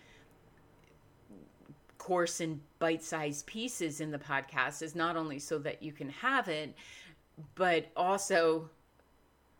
course 1.98 2.40
in 2.40 2.60
bite 2.78 3.02
sized 3.02 3.46
pieces 3.46 4.00
in 4.00 4.10
the 4.10 4.18
podcast 4.18 4.80
is 4.80 4.94
not 4.94 5.16
only 5.16 5.38
so 5.38 5.58
that 5.58 5.82
you 5.82 5.92
can 5.92 6.08
have 6.08 6.48
it, 6.48 6.74
but 7.54 7.86
also, 7.96 8.70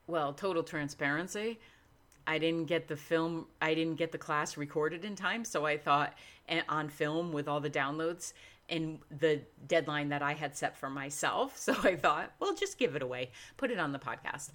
well, 0.06 0.32
total 0.32 0.62
transparency. 0.62 1.58
I 2.26 2.38
didn't 2.38 2.64
get 2.64 2.88
the 2.88 2.96
film, 2.96 3.46
I 3.62 3.74
didn't 3.74 3.96
get 3.96 4.12
the 4.12 4.18
class 4.18 4.56
recorded 4.56 5.04
in 5.04 5.14
time. 5.14 5.44
So 5.44 5.64
I 5.64 5.78
thought 5.78 6.14
on 6.68 6.88
film 6.88 7.32
with 7.32 7.48
all 7.48 7.60
the 7.60 7.70
downloads 7.70 8.32
and 8.68 8.98
the 9.20 9.40
deadline 9.68 10.08
that 10.08 10.22
I 10.22 10.32
had 10.32 10.56
set 10.56 10.76
for 10.76 10.90
myself. 10.90 11.56
So 11.66 11.74
I 11.82 11.96
thought, 11.96 12.32
well, 12.40 12.54
just 12.54 12.78
give 12.78 12.94
it 12.96 13.02
away, 13.02 13.30
put 13.56 13.70
it 13.70 13.78
on 13.78 13.92
the 13.92 13.98
podcast. 13.98 14.50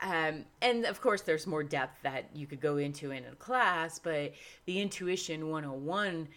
Um, 0.00 0.44
and 0.60 0.84
of 0.84 1.00
course, 1.00 1.22
there's 1.22 1.46
more 1.46 1.62
depth 1.62 2.02
that 2.02 2.30
you 2.34 2.46
could 2.46 2.60
go 2.60 2.76
into 2.76 3.10
in 3.10 3.24
a 3.24 3.34
class, 3.36 3.98
but 3.98 4.32
the 4.64 4.80
Intuition 4.80 5.50
101 5.50 6.28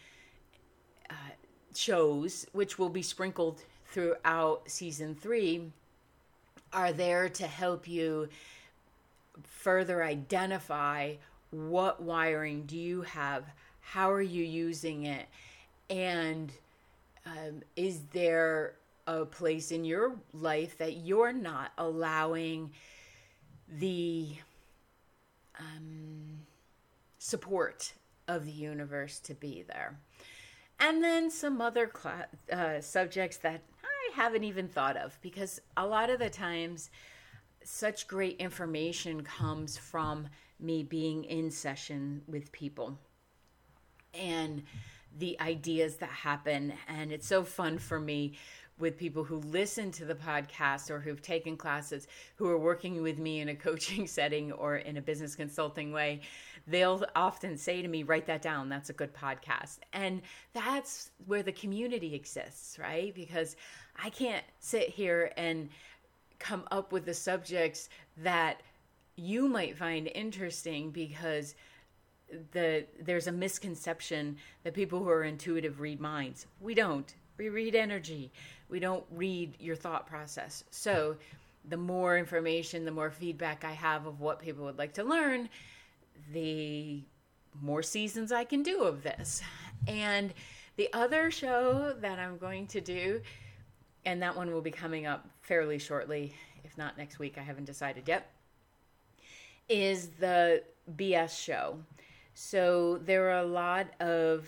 uh, 1.09 1.13
shows, 1.73 2.45
which 2.53 2.77
will 2.77 2.89
be 2.89 3.01
sprinkled 3.01 3.61
throughout 3.85 4.63
season 4.69 5.15
three, 5.15 5.71
are 6.73 6.91
there 6.91 7.29
to 7.29 7.47
help 7.47 7.87
you 7.87 8.27
further 9.43 10.03
identify 10.03 11.15
what 11.51 12.01
wiring 12.01 12.65
do 12.65 12.77
you 12.77 13.01
have, 13.01 13.45
how 13.81 14.11
are 14.11 14.21
you 14.21 14.43
using 14.43 15.05
it, 15.05 15.27
and 15.89 16.51
um, 17.25 17.61
is 17.75 18.01
there 18.11 18.75
a 19.07 19.25
place 19.25 19.71
in 19.71 19.85
your 19.85 20.15
life 20.33 20.77
that 20.77 20.97
you're 20.97 21.33
not 21.33 21.71
allowing 21.77 22.71
the 23.79 24.29
um, 25.59 26.39
support 27.19 27.93
of 28.27 28.45
the 28.45 28.51
universe 28.51 29.19
to 29.19 29.33
be 29.33 29.63
there. 29.67 29.99
And 30.79 31.03
then 31.03 31.29
some 31.29 31.61
other 31.61 31.91
cl- 31.95 32.25
uh, 32.51 32.81
subjects 32.81 33.37
that 33.37 33.61
I 33.83 34.15
haven't 34.15 34.43
even 34.43 34.67
thought 34.67 34.97
of 34.97 35.17
because 35.21 35.61
a 35.77 35.85
lot 35.85 36.09
of 36.09 36.19
the 36.19 36.29
times 36.29 36.89
such 37.67 38.07
great 38.07 38.37
information 38.37 39.23
comes 39.23 39.77
from 39.77 40.27
me 40.59 40.83
being 40.83 41.23
in 41.25 41.51
session 41.51 42.21
with 42.27 42.51
people 42.51 42.97
and 44.13 44.63
the 45.17 45.39
ideas 45.39 45.97
that 45.97 46.09
happen. 46.09 46.73
And 46.87 47.11
it's 47.11 47.27
so 47.27 47.43
fun 47.43 47.77
for 47.77 47.99
me 47.99 48.37
with 48.77 48.97
people 48.97 49.23
who 49.23 49.37
listen 49.37 49.89
to 49.89 50.03
the 50.03 50.15
podcast 50.15 50.89
or 50.89 50.99
who've 50.99 51.21
taken 51.21 51.55
classes 51.55 52.07
who 52.35 52.49
are 52.49 52.57
working 52.57 53.01
with 53.01 53.17
me 53.17 53.39
in 53.39 53.49
a 53.49 53.55
coaching 53.67 54.07
setting 54.07 54.51
or 54.51 54.77
in 54.77 54.97
a 54.97 55.01
business 55.01 55.35
consulting 55.35 55.91
way. 55.91 56.21
They'll 56.67 57.05
often 57.15 57.57
say 57.57 57.81
to 57.81 57.87
me 57.87 58.03
write 58.03 58.25
that 58.25 58.41
down. 58.41 58.69
That's 58.69 58.89
a 58.89 58.93
good 58.93 59.13
podcast. 59.13 59.79
And 59.93 60.21
that's 60.53 61.11
where 61.25 61.43
the 61.43 61.51
community 61.51 62.15
exists 62.15 62.77
right? 62.79 63.13
Because 63.13 63.55
i 63.97 64.09
can't 64.09 64.43
sit 64.59 64.89
here 64.89 65.31
and 65.37 65.69
come 66.39 66.63
up 66.71 66.91
with 66.91 67.05
the 67.05 67.13
subjects 67.13 67.89
that 68.17 68.61
you 69.15 69.47
might 69.47 69.77
find 69.77 70.09
interesting 70.13 70.91
because 70.91 71.55
the 72.51 72.85
there's 72.99 73.27
a 73.27 73.31
misconception 73.31 74.35
that 74.63 74.73
people 74.73 74.99
who 74.99 75.09
are 75.09 75.23
intuitive 75.23 75.79
read 75.79 76.01
minds 76.01 76.47
we 76.59 76.73
don't 76.73 77.13
we 77.37 77.49
read 77.49 77.75
energy 77.75 78.31
we 78.69 78.79
don't 78.79 79.03
read 79.11 79.55
your 79.59 79.75
thought 79.75 80.07
process. 80.07 80.63
So, 80.71 81.17
the 81.67 81.77
more 81.77 82.17
information, 82.17 82.85
the 82.85 82.91
more 82.91 83.09
feedback 83.09 83.63
I 83.63 83.71
have 83.71 84.05
of 84.05 84.19
what 84.19 84.39
people 84.39 84.65
would 84.65 84.77
like 84.77 84.93
to 84.93 85.03
learn, 85.03 85.49
the 86.31 87.01
more 87.59 87.81
seasons 87.81 88.31
I 88.31 88.43
can 88.43 88.61
do 88.61 88.83
of 88.83 89.01
this. 89.01 89.41
And 89.87 90.33
the 90.77 90.89
other 90.93 91.31
show 91.31 91.95
that 92.01 92.19
I'm 92.19 92.37
going 92.37 92.67
to 92.67 92.81
do, 92.81 93.21
and 94.05 94.21
that 94.21 94.35
one 94.35 94.51
will 94.51 94.61
be 94.61 94.71
coming 94.71 95.05
up 95.05 95.27
fairly 95.41 95.79
shortly, 95.79 96.33
if 96.63 96.77
not 96.77 96.97
next 96.97 97.19
week, 97.19 97.37
I 97.37 97.41
haven't 97.41 97.65
decided 97.65 98.07
yet, 98.07 98.31
is 99.67 100.09
the 100.19 100.63
BS 100.95 101.39
show. 101.39 101.77
So 102.33 102.99
there 103.03 103.29
are 103.31 103.39
a 103.39 103.47
lot 103.47 103.87
of 103.99 104.47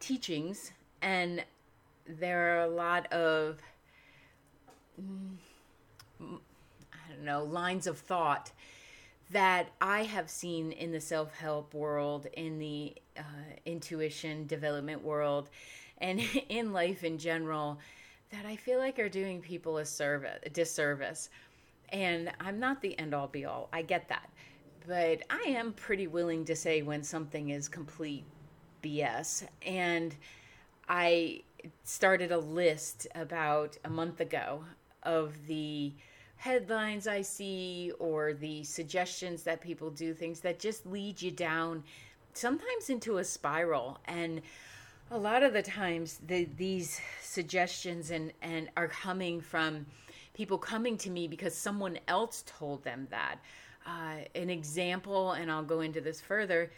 teachings 0.00 0.72
and 1.02 1.44
there 2.06 2.56
are 2.56 2.62
a 2.62 2.68
lot 2.68 3.10
of 3.12 3.60
mm, 5.00 5.36
I 6.20 7.12
don't 7.14 7.24
know, 7.24 7.44
lines 7.44 7.86
of 7.86 7.98
thought 7.98 8.52
that 9.30 9.68
I 9.80 10.04
have 10.04 10.30
seen 10.30 10.72
in 10.72 10.90
the 10.90 11.00
self 11.00 11.34
help 11.34 11.74
world, 11.74 12.26
in 12.32 12.58
the 12.58 12.94
uh, 13.16 13.22
intuition 13.66 14.46
development 14.46 15.04
world, 15.04 15.50
and 15.98 16.20
in 16.48 16.72
life 16.72 17.04
in 17.04 17.18
general 17.18 17.78
that 18.30 18.44
I 18.46 18.56
feel 18.56 18.78
like 18.78 18.98
are 18.98 19.08
doing 19.08 19.40
people 19.40 19.78
a 19.78 19.84
service, 19.84 20.38
a 20.44 20.50
disservice. 20.50 21.30
And 21.90 22.30
I'm 22.40 22.60
not 22.60 22.82
the 22.82 22.98
end 22.98 23.14
all 23.14 23.28
be 23.28 23.44
all. 23.44 23.68
I 23.72 23.82
get 23.82 24.08
that. 24.08 24.28
But 24.86 25.22
I 25.30 25.42
am 25.48 25.72
pretty 25.72 26.06
willing 26.06 26.44
to 26.46 26.56
say 26.56 26.82
when 26.82 27.02
something 27.02 27.50
is 27.50 27.68
complete 27.68 28.24
BS. 28.82 29.46
And 29.66 30.14
I 30.88 31.42
started 31.84 32.32
a 32.32 32.38
list 32.38 33.06
about 33.14 33.76
a 33.84 33.90
month 33.90 34.20
ago 34.20 34.64
of 35.02 35.46
the 35.46 35.92
headlines 36.36 37.06
I 37.06 37.22
see 37.22 37.92
or 37.98 38.32
the 38.32 38.62
suggestions 38.64 39.42
that 39.42 39.60
people 39.60 39.90
do, 39.90 40.14
things 40.14 40.40
that 40.40 40.58
just 40.58 40.86
lead 40.86 41.20
you 41.20 41.30
down 41.30 41.82
sometimes 42.32 42.90
into 42.90 43.18
a 43.18 43.24
spiral. 43.24 43.98
And 44.06 44.42
a 45.10 45.18
lot 45.18 45.42
of 45.42 45.52
the 45.52 45.62
times, 45.62 46.20
the, 46.26 46.48
these 46.56 47.00
suggestions 47.22 48.10
and, 48.10 48.32
and 48.42 48.68
are 48.76 48.88
coming 48.88 49.40
from 49.40 49.86
people 50.34 50.58
coming 50.58 50.96
to 50.98 51.10
me 51.10 51.26
because 51.26 51.54
someone 51.54 51.98
else 52.08 52.44
told 52.46 52.84
them 52.84 53.06
that. 53.10 53.36
Uh, 53.86 54.18
an 54.34 54.50
example, 54.50 55.32
and 55.32 55.50
I'll 55.50 55.62
go 55.64 55.80
into 55.80 56.00
this 56.00 56.20
further 56.20 56.70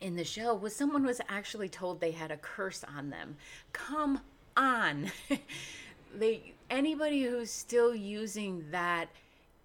in 0.00 0.16
the 0.16 0.24
show, 0.24 0.54
was 0.54 0.74
someone 0.74 1.04
was 1.04 1.20
actually 1.28 1.68
told 1.68 2.00
they 2.00 2.10
had 2.10 2.30
a 2.30 2.36
curse 2.36 2.84
on 2.96 3.10
them. 3.10 3.36
Come 3.72 4.20
on. 4.56 5.10
they 6.14 6.54
anybody 6.68 7.22
who's 7.22 7.50
still 7.50 7.94
using 7.94 8.64
that 8.70 9.08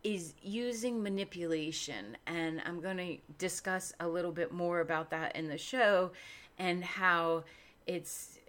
is 0.04 0.36
using 0.44 1.02
manipulation 1.02 2.16
and 2.28 2.62
i'm 2.66 2.80
going 2.80 2.98
to 2.98 3.18
discuss 3.40 3.94
a 4.00 4.08
little 4.08 4.32
bit 4.32 4.52
more 4.52 4.82
about 4.82 5.10
that 5.10 5.36
in 5.36 5.48
the 5.48 5.58
show 5.58 6.12
and 6.58 6.84
how 6.84 7.44
it's 7.88 8.40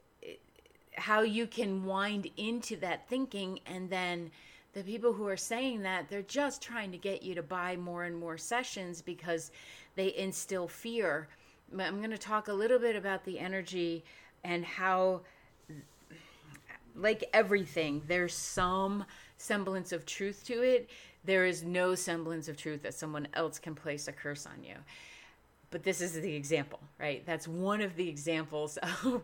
how 0.95 1.21
you 1.21 1.47
can 1.47 1.85
wind 1.85 2.29
into 2.37 2.77
that 2.77 3.09
thinking 3.09 3.61
and 3.67 3.91
then 3.91 4.31
the 4.73 4.83
people 4.83 5.13
who 5.13 5.27
are 5.27 5.37
saying 5.37 5.83
that 5.83 6.09
they're 6.09 6.23
just 6.23 6.63
trying 6.63 6.91
to 6.91 6.99
get 6.99 7.23
you 7.23 7.35
to 7.35 7.43
buy 7.43 7.77
more 7.77 8.05
and 8.05 8.17
more 8.17 8.39
sessions 8.39 9.03
because 9.03 9.51
they 9.95 10.15
instill 10.17 10.67
fear 10.67 11.29
but 11.73 11.87
i'm 11.87 11.99
going 11.99 12.11
to 12.11 12.19
talk 12.19 12.49
a 12.49 12.53
little 12.53 12.79
bit 12.79 12.97
about 12.97 13.25
the 13.25 13.39
energy 13.39 14.05
and 14.45 14.65
how 14.65 15.21
like 16.97 17.25
everything, 17.33 18.03
there's 18.07 18.35
some 18.35 19.05
semblance 19.37 19.93
of 19.93 20.07
truth 20.07 20.45
to 20.47 20.63
it. 20.63 20.89
There 21.25 21.45
is 21.45 21.63
no 21.63 21.95
semblance 21.95 22.49
of 22.49 22.57
truth 22.57 22.83
that 22.83 22.95
someone 22.95 23.29
else 23.35 23.59
can 23.59 23.75
place 23.75 24.09
a 24.09 24.13
curse 24.13 24.47
on 24.47 24.65
you. 24.65 24.77
But 25.71 25.83
this 25.83 26.01
is 26.01 26.13
the 26.13 26.35
example, 26.35 26.81
right? 26.99 27.25
That's 27.27 27.49
one 27.49 27.81
of 27.81 27.97
the 27.97 28.09
examples 28.09 28.77
of 28.83 29.23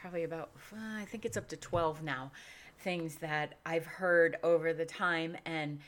probably 0.00 0.24
about, 0.24 0.50
I 0.72 1.04
think 1.06 1.24
it's 1.24 1.36
up 1.36 1.48
to 1.48 1.56
12 1.56 2.02
now, 2.02 2.30
things 2.78 3.16
that 3.16 3.54
I've 3.64 3.86
heard 3.86 4.36
over 4.42 4.72
the 4.72 4.84
time 4.84 5.36
and 5.44 5.80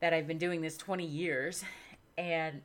that 0.00 0.12
I've 0.12 0.26
been 0.26 0.38
doing 0.38 0.60
this 0.60 0.76
20 0.76 1.04
years. 1.04 1.62
And 2.18 2.62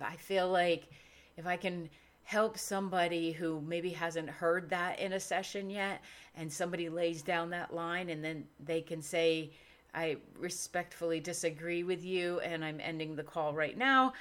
I 0.00 0.16
feel 0.16 0.48
like 0.48 0.88
if 1.36 1.46
I 1.46 1.56
can 1.56 1.88
help 2.30 2.56
somebody 2.56 3.32
who 3.32 3.60
maybe 3.62 3.90
hasn't 3.90 4.30
heard 4.30 4.70
that 4.70 5.00
in 5.00 5.14
a 5.14 5.20
session 5.20 5.68
yet 5.68 6.00
and 6.36 6.52
somebody 6.52 6.88
lays 6.88 7.22
down 7.22 7.50
that 7.50 7.74
line 7.74 8.08
and 8.08 8.22
then 8.22 8.44
they 8.64 8.80
can 8.80 9.02
say 9.02 9.50
i 9.94 10.16
respectfully 10.38 11.18
disagree 11.18 11.82
with 11.82 12.04
you 12.04 12.38
and 12.38 12.64
i'm 12.64 12.78
ending 12.80 13.16
the 13.16 13.22
call 13.24 13.52
right 13.52 13.76
now 13.76 14.12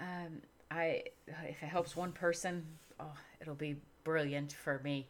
um, 0.00 0.42
i 0.72 1.02
if 1.48 1.62
it 1.62 1.66
helps 1.66 1.94
one 1.96 2.12
person 2.12 2.64
oh 3.00 3.14
it'll 3.40 3.54
be 3.54 3.76
brilliant 4.04 4.52
for 4.52 4.80
me 4.82 5.06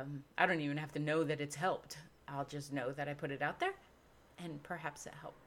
um, 0.00 0.22
i 0.36 0.46
don't 0.46 0.60
even 0.60 0.76
have 0.76 0.92
to 0.92 0.98
know 0.98 1.24
that 1.24 1.40
it's 1.40 1.56
helped 1.56 1.98
i'll 2.28 2.44
just 2.46 2.72
know 2.72 2.92
that 2.92 3.08
i 3.08 3.14
put 3.14 3.30
it 3.30 3.42
out 3.42 3.60
there 3.60 3.74
and 4.42 4.62
perhaps 4.62 5.06
it 5.06 5.14
helped 5.20 5.46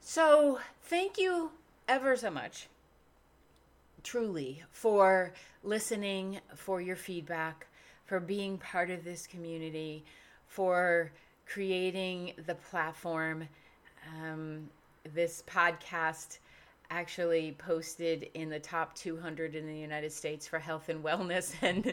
so 0.00 0.58
thank 0.82 1.18
you 1.18 1.50
ever 1.88 2.16
so 2.16 2.30
much 2.30 2.68
truly 4.02 4.62
for 4.70 5.32
listening, 5.62 6.40
for 6.54 6.80
your 6.80 6.96
feedback, 6.96 7.66
for 8.04 8.20
being 8.20 8.58
part 8.58 8.90
of 8.90 9.04
this 9.04 9.26
community, 9.26 10.04
for 10.46 11.12
creating 11.46 12.32
the 12.46 12.54
platform. 12.54 13.48
Um, 14.22 14.70
this 15.14 15.42
podcast 15.46 16.38
actually 16.90 17.54
posted 17.58 18.30
in 18.34 18.48
the 18.48 18.58
top 18.58 18.94
200 18.94 19.54
in 19.54 19.66
the 19.66 19.76
United 19.76 20.12
States 20.12 20.46
for 20.46 20.58
health 20.58 20.88
and 20.88 21.04
wellness 21.04 21.52
and 21.62 21.92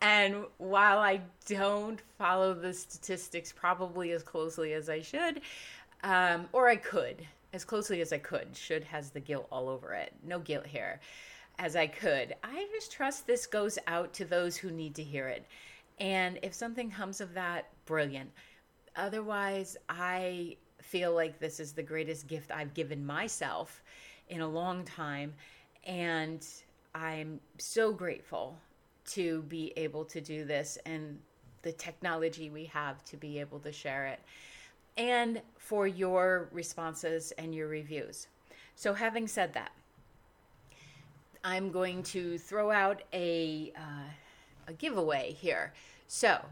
and 0.00 0.44
while 0.58 0.98
I 0.98 1.20
don't 1.46 2.00
follow 2.18 2.54
the 2.54 2.72
statistics 2.72 3.52
probably 3.52 4.10
as 4.12 4.22
closely 4.22 4.72
as 4.72 4.88
I 4.88 5.00
should 5.00 5.40
um, 6.02 6.48
or 6.52 6.68
I 6.68 6.76
could 6.76 7.26
as 7.52 7.64
closely 7.64 8.00
as 8.00 8.12
I 8.12 8.18
could. 8.18 8.56
Should 8.56 8.84
has 8.84 9.10
the 9.10 9.20
guilt 9.20 9.46
all 9.52 9.68
over 9.68 9.92
it. 9.92 10.12
No 10.24 10.38
guilt 10.38 10.66
here. 10.66 11.00
As 11.58 11.76
I 11.76 11.86
could. 11.86 12.34
I 12.42 12.66
just 12.72 12.92
trust 12.92 13.26
this 13.26 13.46
goes 13.46 13.78
out 13.86 14.12
to 14.14 14.24
those 14.24 14.56
who 14.56 14.70
need 14.70 14.94
to 14.96 15.02
hear 15.02 15.28
it. 15.28 15.44
And 16.00 16.38
if 16.42 16.54
something 16.54 16.90
comes 16.90 17.20
of 17.20 17.34
that, 17.34 17.68
brilliant. 17.84 18.30
Otherwise, 18.96 19.76
I 19.88 20.56
feel 20.92 21.14
like 21.14 21.40
this 21.40 21.58
is 21.58 21.72
the 21.72 21.82
greatest 21.82 22.26
gift 22.26 22.50
I've 22.50 22.74
given 22.74 23.04
myself 23.06 23.82
in 24.28 24.42
a 24.42 24.46
long 24.46 24.84
time. 24.84 25.32
And 25.86 26.46
I'm 26.94 27.40
so 27.56 27.94
grateful 27.94 28.58
to 29.06 29.40
be 29.44 29.72
able 29.78 30.04
to 30.04 30.20
do 30.20 30.44
this 30.44 30.76
and 30.84 31.18
the 31.62 31.72
technology 31.72 32.50
we 32.50 32.66
have 32.66 33.02
to 33.06 33.16
be 33.16 33.40
able 33.40 33.58
to 33.60 33.72
share 33.72 34.06
it 34.06 34.20
and 34.98 35.40
for 35.56 35.86
your 35.86 36.50
responses 36.52 37.32
and 37.38 37.54
your 37.54 37.68
reviews. 37.68 38.26
So, 38.76 38.92
having 38.92 39.26
said 39.26 39.54
that, 39.54 39.72
I'm 41.42 41.72
going 41.72 42.02
to 42.04 42.36
throw 42.36 42.70
out 42.70 43.00
a, 43.14 43.72
uh, 43.74 44.68
a 44.68 44.72
giveaway 44.74 45.32
here. 45.32 45.72
So, 46.06 46.44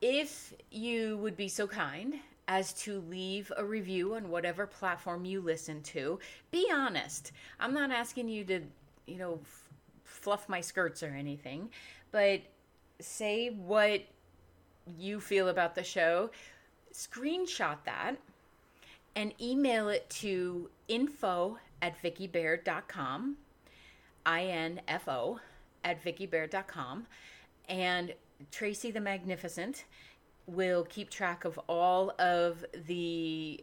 if 0.00 0.54
you 0.70 1.18
would 1.18 1.36
be 1.36 1.48
so 1.48 1.66
kind 1.66 2.14
as 2.50 2.72
to 2.72 3.00
leave 3.08 3.52
a 3.56 3.64
review 3.64 4.16
on 4.16 4.28
whatever 4.28 4.66
platform 4.66 5.24
you 5.24 5.40
listen 5.40 5.80
to, 5.82 6.18
be 6.50 6.68
honest. 6.74 7.30
I'm 7.60 7.72
not 7.72 7.92
asking 7.92 8.28
you 8.28 8.42
to, 8.46 8.60
you 9.06 9.18
know, 9.18 9.38
f- 9.40 9.68
fluff 10.02 10.48
my 10.48 10.60
skirts 10.60 11.04
or 11.04 11.10
anything, 11.10 11.70
but 12.10 12.40
say 12.98 13.50
what 13.50 14.02
you 14.98 15.20
feel 15.20 15.48
about 15.48 15.76
the 15.76 15.84
show 15.84 16.28
screenshot 16.92 17.76
that 17.84 18.16
and 19.14 19.32
email 19.40 19.88
it 19.88 20.10
to 20.10 20.68
info 20.88 21.56
at 21.80 22.02
vickibaird.com, 22.02 23.36
I-N-F-O 24.26 25.38
at 25.84 26.04
vickibaird.com. 26.04 27.06
And 27.68 28.12
Tracy 28.50 28.90
the 28.90 29.00
Magnificent 29.00 29.84
will 30.46 30.84
keep 30.84 31.10
track 31.10 31.44
of 31.44 31.58
all 31.68 32.12
of 32.18 32.64
the 32.86 33.62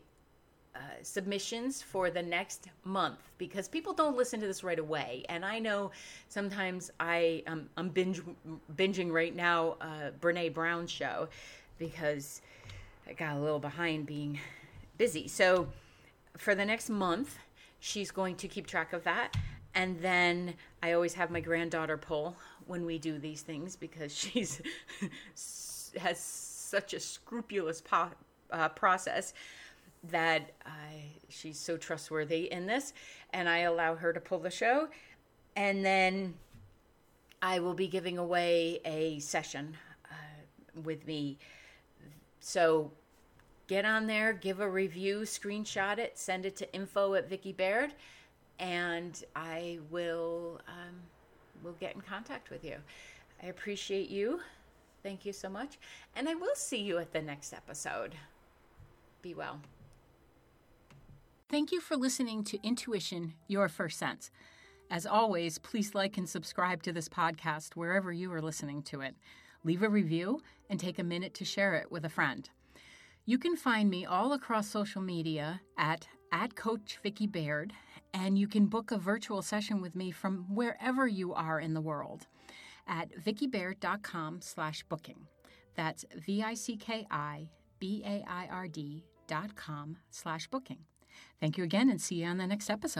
uh, 0.75 0.79
submissions 1.01 1.81
for 1.81 2.09
the 2.11 2.21
next 2.21 2.67
month 2.83 3.19
because 3.37 3.67
people 3.67 3.93
don't 3.93 4.15
listen 4.15 4.39
to 4.39 4.45
this 4.45 4.63
right 4.63 4.79
away. 4.79 5.25
And 5.27 5.43
I 5.43 5.59
know 5.59 5.91
sometimes 6.29 6.91
I 6.99 7.43
um, 7.47 7.69
I'm 7.77 7.89
binge 7.89 8.21
binging 8.75 9.11
right 9.11 9.35
now 9.35 9.77
uh, 9.81 10.11
Brene 10.21 10.53
Brown 10.53 10.85
show 10.85 11.29
because 11.79 12.41
I 13.07 13.13
got 13.13 13.37
a 13.37 13.39
little 13.39 13.59
behind 13.59 14.05
being 14.05 14.39
busy. 14.97 15.27
So 15.27 15.67
for 16.37 16.53
the 16.53 16.65
next 16.65 16.89
month, 16.89 17.37
she's 17.79 18.11
going 18.11 18.35
to 18.35 18.47
keep 18.47 18.67
track 18.67 18.93
of 18.93 19.03
that. 19.03 19.35
And 19.73 19.99
then 19.99 20.53
I 20.83 20.93
always 20.93 21.13
have 21.15 21.31
my 21.31 21.39
granddaughter 21.39 21.97
pull 21.97 22.35
when 22.65 22.85
we 22.85 22.97
do 22.99 23.17
these 23.17 23.41
things 23.41 23.75
because 23.75 24.15
she's 24.15 24.61
has 25.97 26.46
such 26.67 26.93
a 26.93 26.99
scrupulous 26.99 27.81
po- 27.81 28.11
uh, 28.51 28.69
process 28.69 29.33
that 30.11 30.51
she's 31.29 31.59
so 31.59 31.75
trustworthy 31.77 32.51
in 32.51 32.65
this. 32.67 32.93
And 33.33 33.49
I 33.49 33.59
allow 33.59 33.95
her 33.95 34.13
to 34.13 34.19
pull 34.19 34.39
the 34.39 34.51
show. 34.51 34.87
And 35.55 35.83
then 35.83 36.35
I 37.41 37.59
will 37.59 37.73
be 37.73 37.87
giving 37.87 38.17
away 38.17 38.79
a 38.85 39.19
session 39.19 39.75
uh, 40.05 40.81
with 40.83 41.05
me 41.07 41.37
so 42.47 42.91
get 43.67 43.83
on 43.83 44.07
there, 44.07 44.31
give 44.31 44.61
a 44.61 44.69
review, 44.69 45.19
screenshot 45.23 45.97
it, 45.97 46.17
send 46.17 46.45
it 46.45 46.55
to 46.55 46.73
info 46.73 47.13
at 47.15 47.29
Vicki 47.29 47.51
Baird, 47.51 47.93
and 48.57 49.21
I 49.35 49.79
will 49.91 50.61
um, 50.65 50.95
will 51.61 51.75
get 51.81 51.93
in 51.95 51.99
contact 51.99 52.49
with 52.49 52.63
you. 52.63 52.77
I 53.43 53.47
appreciate 53.47 54.09
you. 54.09 54.39
Thank 55.07 55.25
you 55.25 55.31
so 55.31 55.47
much. 55.47 55.79
And 56.17 56.27
I 56.27 56.35
will 56.35 56.53
see 56.53 56.81
you 56.81 56.97
at 56.97 57.13
the 57.13 57.21
next 57.21 57.53
episode. 57.53 58.15
Be 59.21 59.33
well. 59.33 59.61
Thank 61.47 61.71
you 61.71 61.79
for 61.79 61.95
listening 61.95 62.43
to 62.43 62.61
Intuition 62.61 63.33
Your 63.47 63.69
First 63.69 63.97
Sense. 63.99 64.31
As 64.91 65.05
always, 65.05 65.59
please 65.59 65.95
like 65.95 66.17
and 66.17 66.27
subscribe 66.27 66.83
to 66.83 66.91
this 66.91 67.07
podcast 67.07 67.77
wherever 67.77 68.11
you 68.11 68.33
are 68.33 68.41
listening 68.41 68.81
to 68.81 68.99
it. 68.99 69.15
Leave 69.63 69.81
a 69.81 69.87
review 69.87 70.41
and 70.69 70.77
take 70.77 70.99
a 70.99 71.05
minute 71.05 71.33
to 71.35 71.45
share 71.45 71.75
it 71.75 71.89
with 71.89 72.03
a 72.03 72.09
friend. 72.09 72.49
You 73.23 73.37
can 73.37 73.55
find 73.55 73.89
me 73.89 74.05
all 74.05 74.33
across 74.33 74.67
social 74.67 75.01
media 75.01 75.61
at, 75.77 76.05
at 76.33 76.57
Coach 76.57 76.99
Vicki 77.01 77.27
Baird, 77.27 77.71
and 78.13 78.37
you 78.37 78.49
can 78.49 78.65
book 78.65 78.91
a 78.91 78.97
virtual 78.97 79.41
session 79.41 79.79
with 79.79 79.95
me 79.95 80.11
from 80.11 80.53
wherever 80.53 81.07
you 81.07 81.33
are 81.33 81.61
in 81.61 81.73
the 81.75 81.79
world 81.79 82.27
at 82.87 83.09
vickibaird.com 83.23 84.41
slash 84.41 84.83
booking. 84.89 85.27
That's 85.75 86.05
V-I-C-K-I-B-A-I-R-D 86.15 89.03
dot 89.27 89.55
com 89.55 89.97
slash 90.09 90.47
booking. 90.47 90.79
Thank 91.39 91.57
you 91.57 91.63
again 91.63 91.89
and 91.89 92.01
see 92.01 92.15
you 92.15 92.27
on 92.27 92.37
the 92.37 92.47
next 92.47 92.69
episode. 92.69 92.95